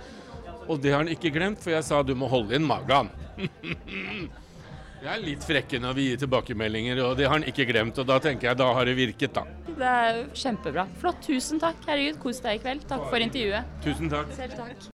Og 0.69 0.81
det 0.81 0.91
har 0.93 1.01
han 1.03 1.09
ikke 1.09 1.31
glemt, 1.33 1.61
for 1.63 1.73
jeg 1.73 1.85
sa 1.85 2.03
du 2.05 2.13
må 2.17 2.29
holde 2.29 2.57
inn 2.57 2.67
magen. 2.67 3.09
Jeg 4.99 5.13
er 5.13 5.21
litt 5.23 5.45
frekke 5.47 5.79
når 5.79 5.93
vi 5.95 6.05
gir 6.09 6.17
tilbakemeldinger, 6.19 6.99
og 7.05 7.13
det 7.15 7.23
har 7.29 7.37
han 7.37 7.45
ikke 7.47 7.63
glemt. 7.69 7.95
Og 8.03 8.07
da 8.09 8.17
tenker 8.19 8.49
jeg 8.49 8.59
da 8.59 8.67
har 8.75 8.83
det 8.89 8.97
virket, 8.97 9.31
da. 9.31 9.45
Det 9.69 9.87
er 9.87 10.19
kjempebra. 10.35 10.83
Flott. 10.99 11.21
Tusen 11.23 11.61
takk. 11.63 11.79
Herregud, 11.87 12.19
kos 12.19 12.43
deg 12.43 12.59
i 12.59 12.63
kveld. 12.65 12.83
Takk 12.91 13.07
for 13.07 13.23
intervjuet. 13.23 13.75
Tusen 13.85 14.11
takk. 14.11 14.33
Selv 14.35 14.59
takk. 14.59 14.89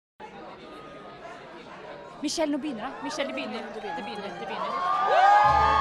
Michelle, 2.23 2.51
nå 2.51 2.57
begynner 2.57 2.85
det. 2.85 2.93
Michelle, 3.03 3.27
det 3.27 3.35
begynner. 3.35 3.59
Det 3.73 3.81
begynner. 3.81 4.39
Det 4.39 4.47
begynner. 4.47 5.73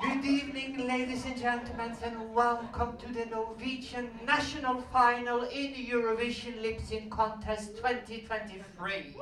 Good 0.00 0.24
evening, 0.26 0.86
ladies 0.86 1.24
and 1.24 1.36
gentlemen, 1.36 1.96
and 2.04 2.34
welcome 2.34 2.98
to 2.98 3.08
the 3.14 3.24
Norwegian 3.24 4.10
national 4.26 4.82
final 4.92 5.44
in 5.44 5.72
the 5.72 5.86
Eurovision 5.86 6.60
Lip 6.60 6.78
Sync 6.88 7.10
Contest 7.10 7.76
2023. 7.78 9.14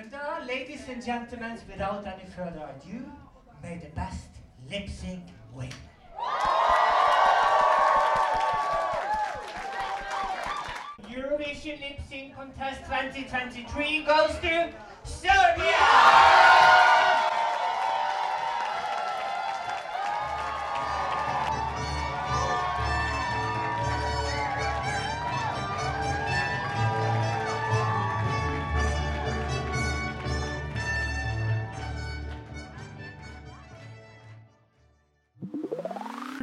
Men 0.00 0.08
da, 0.08 0.38
ladies 0.46 0.88
and 0.88 1.04
gentlemen, 1.04 1.58
without 1.68 2.06
any 2.06 2.24
further 2.34 2.66
ado, 2.74 3.04
may 3.62 3.76
the 3.76 3.90
best 3.94 4.28
lip 4.70 4.88
sync 4.88 5.24
win. 5.52 5.68
Eurovision 11.10 11.80
Lip 11.82 12.00
Sync 12.08 12.34
Contest 12.34 12.80
2023 12.84 14.04
goes 14.04 14.38
to 14.40 14.72
Serbia! 15.04 16.59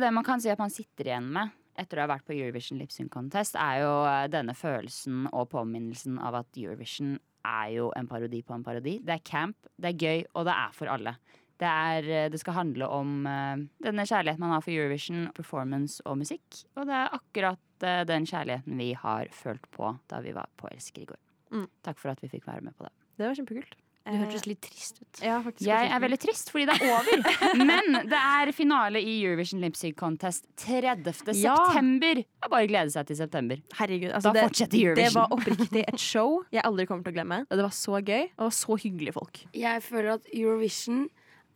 Det 0.08 0.14
man 0.16 0.24
kan 0.24 0.40
si 0.40 0.48
at 0.48 0.60
man 0.62 0.72
sitter 0.72 1.10
igjen 1.10 1.26
med 1.36 1.50
etter 1.76 2.00
å 2.00 2.06
ha 2.06 2.14
vært 2.14 2.24
på 2.24 2.32
Eurovision 2.32 2.78
Lip 2.80 2.94
Sync 2.96 3.10
Contest, 3.12 3.58
er 3.60 3.82
jo 3.82 3.90
eh, 4.08 4.30
denne 4.32 4.54
følelsen 4.56 5.26
og 5.36 5.50
påminnelsen 5.52 6.16
av 6.24 6.38
at 6.40 6.56
Eurovision 6.56 7.18
er 7.44 7.74
jo 7.74 7.90
en 7.92 8.08
parodi 8.08 8.40
på 8.48 8.56
en 8.56 8.64
parodi. 8.64 8.94
Det 9.04 9.18
er 9.18 9.26
camp, 9.28 9.68
det 9.76 9.90
er 9.92 10.06
gøy, 10.06 10.24
og 10.32 10.48
det 10.48 10.54
er 10.56 10.78
for 10.78 10.94
alle. 10.94 11.14
Det, 11.60 11.68
er, 11.68 12.08
eh, 12.08 12.30
det 12.32 12.40
skal 12.40 12.56
handle 12.56 12.88
om 12.88 13.28
eh, 13.28 13.66
denne 13.84 14.08
kjærligheten 14.08 14.46
man 14.46 14.56
har 14.56 14.64
for 14.64 14.78
Eurovision, 14.78 15.28
performance 15.36 16.00
og 16.08 16.22
musikk. 16.24 16.62
Og 16.80 16.88
det 16.88 16.96
er 17.02 17.20
akkurat 17.20 17.88
den 18.08 18.30
kjærligheten 18.32 18.80
vi 18.80 18.94
har 18.98 19.28
følt 19.36 19.68
på 19.76 19.92
da 20.08 20.24
vi 20.24 20.32
var 20.40 20.48
på 20.58 20.72
Elsker 20.72 21.04
i 21.04 21.12
går. 21.12 21.20
Mm. 21.52 21.68
Takk 21.84 22.00
for 22.00 22.16
at 22.16 22.24
vi 22.24 22.32
fikk 22.32 22.48
være 22.48 22.64
med 22.64 22.80
på 22.80 22.88
det. 22.88 22.96
Det 23.20 23.28
var 23.28 23.36
kjempekult. 23.38 23.76
Du 24.08 24.18
hørtes 24.22 24.46
litt 24.48 24.62
trist 24.64 25.02
ut. 25.02 25.20
Ja, 25.24 25.38
faktisk. 25.44 25.68
Jeg 25.68 25.90
er 25.92 26.02
veldig 26.04 26.20
trist 26.24 26.52
fordi 26.54 26.66
det 26.70 26.78
er 26.78 26.94
over. 26.96 27.24
Men 27.72 28.00
det 28.08 28.22
er 28.22 28.52
finale 28.56 29.02
i 29.04 29.18
Eurovision 29.26 29.62
Lip 29.64 29.76
Contest 30.00 30.48
30. 30.64 31.36
Ja. 31.42 31.56
september. 31.58 32.22
Det 32.24 32.48
er 32.48 32.54
bare 32.54 32.68
å 32.68 32.72
glede 32.72 32.94
seg 32.96 33.10
til 33.10 33.20
september. 33.20 33.62
Herregud, 33.80 34.12
altså 34.14 34.32
Da 34.32 34.40
det, 34.40 34.48
fortsetter 34.48 34.96
det 34.98 35.10
var 35.16 35.34
oppriktig 35.36 35.84
et 35.88 36.00
show 36.02 36.42
jeg 36.54 36.64
aldri 36.64 36.88
kommer 36.88 37.04
til 37.08 37.16
å 37.16 37.18
glemme. 37.20 37.42
Det 37.52 37.64
var 37.66 37.76
så 37.76 38.00
gøy, 38.00 38.28
og 38.32 38.38
det 38.40 38.48
var 38.48 38.58
så 38.64 38.80
hyggelige 38.86 39.18
folk. 39.18 39.44
Jeg 39.58 39.84
føler 39.86 40.14
at 40.18 40.30
Eurovision 40.34 41.08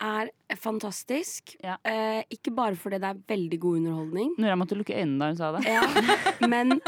er 0.02 0.32
fantastisk. 0.58 1.56
Ja. 1.62 1.76
Eh, 1.86 2.24
ikke 2.34 2.54
bare 2.58 2.76
fordi 2.80 2.98
det 3.04 3.10
er 3.12 3.20
veldig 3.30 3.60
god 3.62 3.80
underholdning, 3.82 4.32
Nora 4.42 4.58
måtte 4.58 4.78
lukke 4.80 4.96
øynene 4.98 5.22
da 5.22 5.30
hun 5.30 5.38
sa 5.38 5.52
det. 5.56 5.62
ja, 5.70 6.48
men 6.50 6.80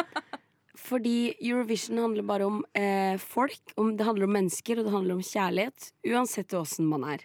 fordi 0.77 1.36
Eurovision 1.38 1.99
handler 2.01 2.23
bare 2.25 2.45
om 2.49 2.63
eh, 2.73 3.17
folk. 3.21 3.59
Om, 3.77 3.91
det 3.97 4.05
handler 4.07 4.25
om 4.25 4.33
mennesker, 4.33 4.79
og 4.81 4.88
det 4.88 4.93
handler 4.95 5.15
om 5.19 5.21
kjærlighet. 5.21 5.91
Uansett 6.09 6.53
åssen 6.57 6.88
man 6.89 7.03
er. 7.05 7.21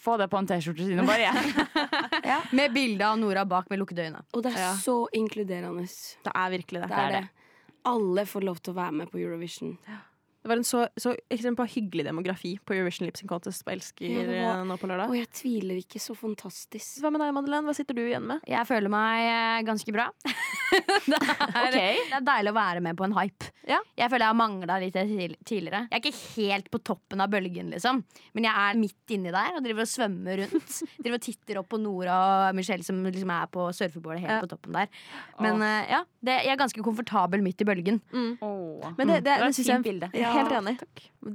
Få 0.00 0.16
det 0.16 0.30
på 0.32 0.38
en 0.40 0.48
T-skjorte 0.48 0.86
sine, 0.88 1.04
bare. 1.06 1.28
Ja. 2.26 2.40
Med 2.56 2.72
bilde 2.74 3.04
av 3.06 3.18
Nora 3.20 3.44
bak 3.46 3.68
med 3.70 3.78
lukkede 3.82 4.08
øyne. 4.08 4.22
Og 4.34 4.42
det 4.42 4.54
er 4.54 4.62
Ja. 4.64 4.72
så 4.80 4.96
inkluderende. 5.14 5.84
Det 6.24 6.32
er 6.34 6.50
virkelig 6.56 6.80
det. 6.82 6.88
Det 6.90 7.02
er 7.04 7.12
det. 7.20 7.24
Alle 7.86 8.24
får 8.26 8.42
lov 8.48 8.56
til 8.64 8.72
å 8.72 8.76
være 8.80 8.92
med 9.02 9.10
på 9.12 9.20
Eurovision. 9.20 9.76
Det 10.46 10.50
var 10.52 10.60
en 10.60 10.66
så, 10.68 10.84
så 10.94 11.10
ekstremt 11.26 11.58
hyggelig 11.72 12.04
demografi 12.06 12.52
på 12.62 12.76
Eurovision 12.76 13.08
Lip 13.08 13.16
Sync 13.18 13.32
Contest 13.32 13.64
på 13.66 13.72
Elsker 13.74 14.06
Ja, 14.06 14.20
var- 14.28 14.60
eh, 14.60 14.64
nå 14.68 14.76
på 14.78 14.86
lørdag. 14.86 15.10
Og 15.10 15.16
jeg 15.18 15.26
tviler 15.34 15.80
ikke 15.80 15.98
så 15.98 16.14
fantastisk. 16.14 17.00
Hva 17.02 17.10
med 17.10 17.18
deg, 17.24 17.32
Madeleine? 17.34 17.66
Hva 17.66 17.74
sitter 17.74 17.98
du 17.98 18.04
igjen 18.04 18.22
med? 18.30 18.44
Jeg 18.46 18.62
føler 18.68 18.92
meg 18.92 19.24
eh, 19.26 19.64
ganske 19.66 19.90
bra. 19.96 20.06
det, 21.10 21.18
er, 21.18 21.66
okay. 21.66 21.98
det 22.06 22.14
er 22.20 22.26
deilig 22.28 22.52
å 22.52 22.56
være 22.60 22.82
med 22.86 22.94
på 22.98 23.08
en 23.08 23.16
hype. 23.16 23.48
Ja. 23.66 23.80
Jeg 23.98 24.12
føler 24.12 24.22
jeg 24.28 24.30
har 24.30 24.38
mangla 24.38 24.76
litt 24.84 24.94
tidligere. 25.50 25.80
Jeg 25.90 25.98
er 25.98 26.04
ikke 26.04 26.22
helt 26.36 26.70
på 26.70 26.80
toppen 26.86 27.24
av 27.26 27.32
bølgen, 27.34 27.72
liksom. 27.74 28.04
Men 28.38 28.46
jeg 28.46 28.62
er 28.68 28.78
midt 28.78 29.14
inni 29.16 29.34
der 29.34 29.58
og 29.58 29.66
driver 29.66 29.82
og 29.82 29.90
svømmer 29.90 30.44
rundt. 30.44 30.78
driver 31.02 31.18
og 31.18 31.26
titter 31.26 31.60
opp 31.64 31.70
på 31.74 31.82
Nora 31.82 32.20
og 32.52 32.54
Michelle 32.60 32.86
som 32.86 33.02
liksom 33.02 33.34
er 33.34 33.50
på 33.50 33.66
surfebordet 33.74 34.22
helt 34.22 34.36
Ja. 34.36 34.38
på 34.46 34.52
toppen 34.54 34.78
der. 34.78 34.90
Men 35.42 35.58
eh, 35.66 35.90
ja, 35.96 36.04
det, 36.22 36.38
jeg 36.46 36.54
er 36.54 36.62
ganske 36.62 36.86
komfortabel 36.86 37.42
midt 37.42 37.66
i 37.66 37.68
bølgen. 37.68 37.98
Åh. 38.14 38.94
Men 38.94 39.10
det, 39.10 39.20
det, 39.26 39.34
Det 39.34 39.38
var 39.42 39.50
det 39.50 39.58
et 39.58 39.70
fint 39.72 39.86
bilde. 39.90 40.12
er 40.14 40.35
helt 40.36 40.54
enig. 40.60 40.74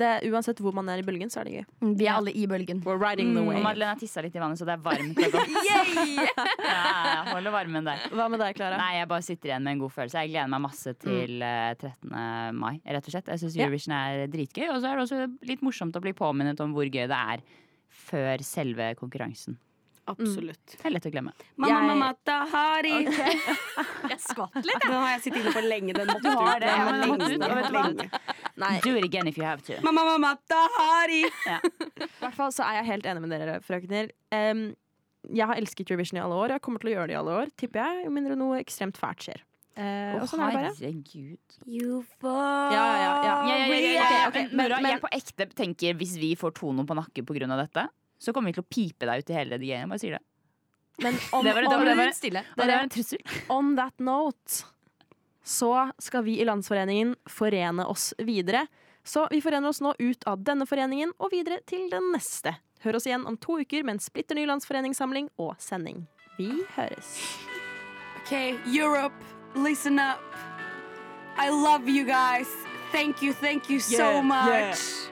Det, 0.02 0.10
uansett 0.32 0.60
hvor 0.64 0.74
man 0.78 0.88
er 0.94 1.02
i 1.02 1.06
bølgen, 1.06 1.30
så 1.34 1.42
er 1.42 1.50
det 1.50 1.54
gøy. 1.58 1.66
Vi 2.00 2.06
er 2.08 2.14
alle 2.16 2.32
i 2.38 2.46
bølgen. 2.48 2.80
We're 2.86 3.00
riding 3.02 3.34
the 3.36 3.42
Og 3.44 3.50
wave. 3.52 3.64
Madeleine 3.66 3.92
har 3.96 4.00
tissa 4.00 4.24
litt 4.24 4.36
i 4.38 4.42
vannet, 4.42 4.62
så 4.62 4.68
det 4.70 4.78
er 4.78 4.84
varmt 4.86 5.20
og 5.20 5.36
godt. 5.36 5.58
Ja, 5.68 7.32
holder 7.32 7.54
varmen 7.54 7.88
der. 7.88 8.06
Hva 8.16 8.28
med 8.32 8.42
deg, 8.42 8.56
Klara? 8.58 8.78
Nei, 8.80 8.94
jeg 9.00 9.10
bare 9.12 9.26
sitter 9.26 9.52
igjen 9.52 9.66
med 9.66 9.76
en 9.76 9.84
god 9.84 9.94
følelse. 9.98 10.22
Jeg 10.24 10.34
gleder 10.34 10.52
meg 10.54 10.64
masse 10.68 10.94
til 11.02 11.44
eh, 11.48 11.74
13. 11.76 12.14
mai, 12.62 12.76
rett 12.86 13.10
og 13.10 13.16
slett. 13.18 13.34
Jeg 13.34 13.44
syns 13.44 13.58
Eurovision 13.60 13.98
er 13.98 14.24
dritgøy. 14.32 14.68
Og 14.76 14.80
så 14.84 14.92
er 14.92 14.96
det 15.02 15.08
også 15.08 15.22
litt 15.52 15.66
morsomt 15.66 15.98
å 16.00 16.04
bli 16.04 16.16
påminnet 16.18 16.62
om 16.64 16.74
hvor 16.78 16.88
gøy 16.88 17.04
det 17.12 17.20
er 17.36 17.44
før 18.08 18.44
selve 18.48 18.94
konkurransen. 19.00 19.58
Absolutt. 20.10 20.66
Det 20.78 20.86
er 20.86 20.94
lett 20.96 21.06
å 21.06 21.12
glemme. 21.14 21.32
Mamma, 21.56 21.72
Jeg- 21.74 21.88
mamma, 21.88 22.10
tahari. 22.26 22.94
Jeg 24.12 24.20
skvatt 24.20 24.56
litt. 24.66 24.82
Den 24.82 24.94
har 24.98 25.12
jeg 25.14 25.22
sittet 25.28 25.42
inne 25.44 25.54
for 25.54 25.62
lenge. 25.62 25.94
Den 25.94 26.08
måtte 26.10 26.24
Du 26.26 26.30
har 26.30 26.56
ut. 26.58 26.62
det, 26.62 26.72
ja, 26.72 26.92
den 26.92 27.10
måtte 27.12 27.30
ut, 27.30 27.40
vet 27.40 27.68
du 27.70 27.78
hva? 27.78 28.22
Nei, 28.62 28.80
Do 28.84 28.96
it 28.98 29.06
again 29.06 29.28
if 29.28 29.38
you 29.38 29.46
have 29.46 29.62
to. 29.68 29.78
Mamma, 29.86 30.04
mamma, 30.06 30.34
tahari. 30.50 31.22
i 31.48 32.10
hvert 32.20 32.36
fall 32.36 32.52
så 32.52 32.66
er 32.68 32.82
jeg 32.82 32.90
helt 32.92 33.06
enig 33.06 33.22
med 33.28 33.36
dere, 33.38 33.60
frøkner. 33.66 34.12
Um, 34.34 34.66
jeg 35.30 35.46
har 35.48 35.56
elsket 35.62 35.90
Eurovision 35.94 36.18
i 36.18 36.24
alle 36.26 36.34
år, 36.36 36.50
og 36.50 36.58
jeg 36.58 36.62
kommer 36.66 36.82
til 36.82 36.92
å 36.92 36.96
gjøre 36.98 37.08
det 37.12 37.16
i 37.16 37.20
alle 37.22 37.38
år, 37.44 37.54
tipper 37.62 37.84
jeg. 37.86 38.04
Jo 38.08 38.12
mindre 38.18 38.36
noe 38.42 38.60
ekstremt 38.60 38.98
fælt 39.00 39.28
skjer. 39.28 39.44
Eh, 39.80 40.18
Å, 40.20 40.26
sånn 40.28 40.42
er 40.44 40.58
herregud. 40.66 41.60
Euphoria. 41.64 42.74
Ja, 42.74 42.86
ja, 43.00 43.12
ja. 43.24 43.36
Ja, 43.48 43.56
ja, 43.56 43.68
ja, 43.72 43.92
ja, 43.96 44.28
okay. 44.28 44.28
Ok, 44.28 44.50
ok, 44.52 44.56
Men, 44.58 44.74
men- 44.82 44.92
jeg 44.92 45.02
på 45.06 45.12
ekte 45.16 45.48
tenker 45.56 45.96
hvis 46.02 46.18
vi 46.20 46.34
får 46.36 46.52
tono 46.58 46.84
på 46.90 46.98
nakke 46.98 47.24
pga. 47.24 47.48
dette, 47.62 47.86
så 48.22 48.34
kommer 48.36 48.52
vi 48.52 48.60
til 48.60 48.64
å 48.66 48.70
pipe 48.70 49.08
deg 49.10 49.24
ut 49.24 49.32
i 49.34 49.38
hele 49.40 49.56
redigeringen. 49.58 49.90
Bare 49.90 50.02
sier 50.04 50.18
det. 50.20 50.24
Men 51.02 51.16
om, 51.34 51.44
Det 51.46 51.54
var- 51.56 51.62
det 51.66 51.68
om, 51.68 51.74
var- 51.74 51.86
det 51.86 51.96
var- 51.98 52.46
det 52.68 52.68
var 52.76 52.84
en 52.86 52.90
trussel. 52.94 53.20
on 53.58 53.74
that 53.80 53.98
note 54.00 54.64
så 55.44 55.72
skal 55.98 56.22
vi 56.28 56.36
i 56.40 56.46
Landsforeningen 56.46 57.16
forene 57.30 57.86
oss 57.90 58.12
videre. 58.22 58.68
Så 59.04 59.24
vi 59.32 59.40
forener 59.42 59.72
oss 59.74 59.80
nå 59.82 59.96
ut 59.98 60.24
av 60.30 60.44
denne 60.46 60.68
foreningen 60.70 61.16
og 61.18 61.32
videre 61.34 61.58
til 61.66 61.88
den 61.90 62.12
neste. 62.14 62.54
Hør 62.84 63.00
oss 63.00 63.08
igjen 63.10 63.26
om 63.26 63.38
to 63.42 63.58
uker 63.64 63.82
med 63.84 63.96
en 63.98 64.04
splitter 64.04 64.38
ny 64.38 64.44
landsforeningssamling 64.46 65.32
og 65.42 65.56
sending. 65.62 66.04
Vi 66.38 66.52
høres. 66.78 67.16
Okay, 68.22 68.54
Europe, 68.70 69.18
listen 69.56 69.98
up. 69.98 70.22
I 71.42 71.50
love 71.50 71.90
you 71.90 72.06
guys. 72.06 72.48
Thank 72.92 73.24
you, 73.24 73.34
thank 73.34 73.70
you 73.70 73.80
so 73.80 73.98
Yeah, 73.98 74.22
much. 74.22 74.48
yeah. 74.48 75.11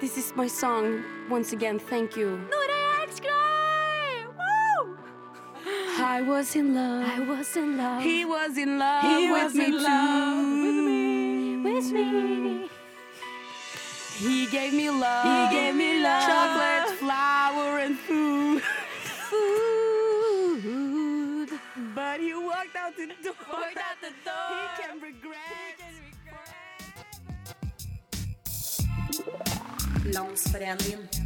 This 0.00 0.18
is 0.18 0.32
my 0.36 0.46
song. 0.46 1.02
Once 1.30 1.52
again, 1.52 1.78
thank 1.78 2.16
you. 2.16 2.38
No! 2.50 2.66
I 5.98 6.20
was 6.22 6.54
in 6.54 6.74
love. 6.74 7.04
I 7.04 7.20
was 7.20 7.56
in 7.56 7.76
love. 7.78 8.02
He 8.02 8.24
was 8.24 8.58
in 8.58 8.78
love 8.78 9.04
he 9.04 9.30
with 9.30 9.42
was 9.44 9.54
me 9.54 9.64
in 9.64 9.70
too. 9.72 9.78
Love 9.78 10.46
with 10.64 10.76
me. 10.84 11.56
With 11.62 11.90
me. 11.92 12.68
He 14.18 14.46
gave 14.46 14.72
me 14.74 14.88
love. 14.90 15.50
He 15.50 15.56
gave 15.56 15.74
me 15.74 16.02
love. 16.02 16.22
Chocolate, 16.22 16.98
flour, 16.98 17.78
and 17.80 17.98
food. 17.98 18.62
food. 19.30 20.46
But 21.94 22.20
he 22.20 22.34
walked 22.34 22.76
out 22.76 22.96
the 22.96 23.06
door. 23.22 23.34
Walked 23.50 23.78
out 23.78 24.00
the 24.00 24.12
door. 24.24 24.48
He 24.52 24.82
can 24.82 25.00
regret. 25.00 25.38
He 25.50 25.82
can 25.82 25.85
Landsforeningen. 30.12 31.25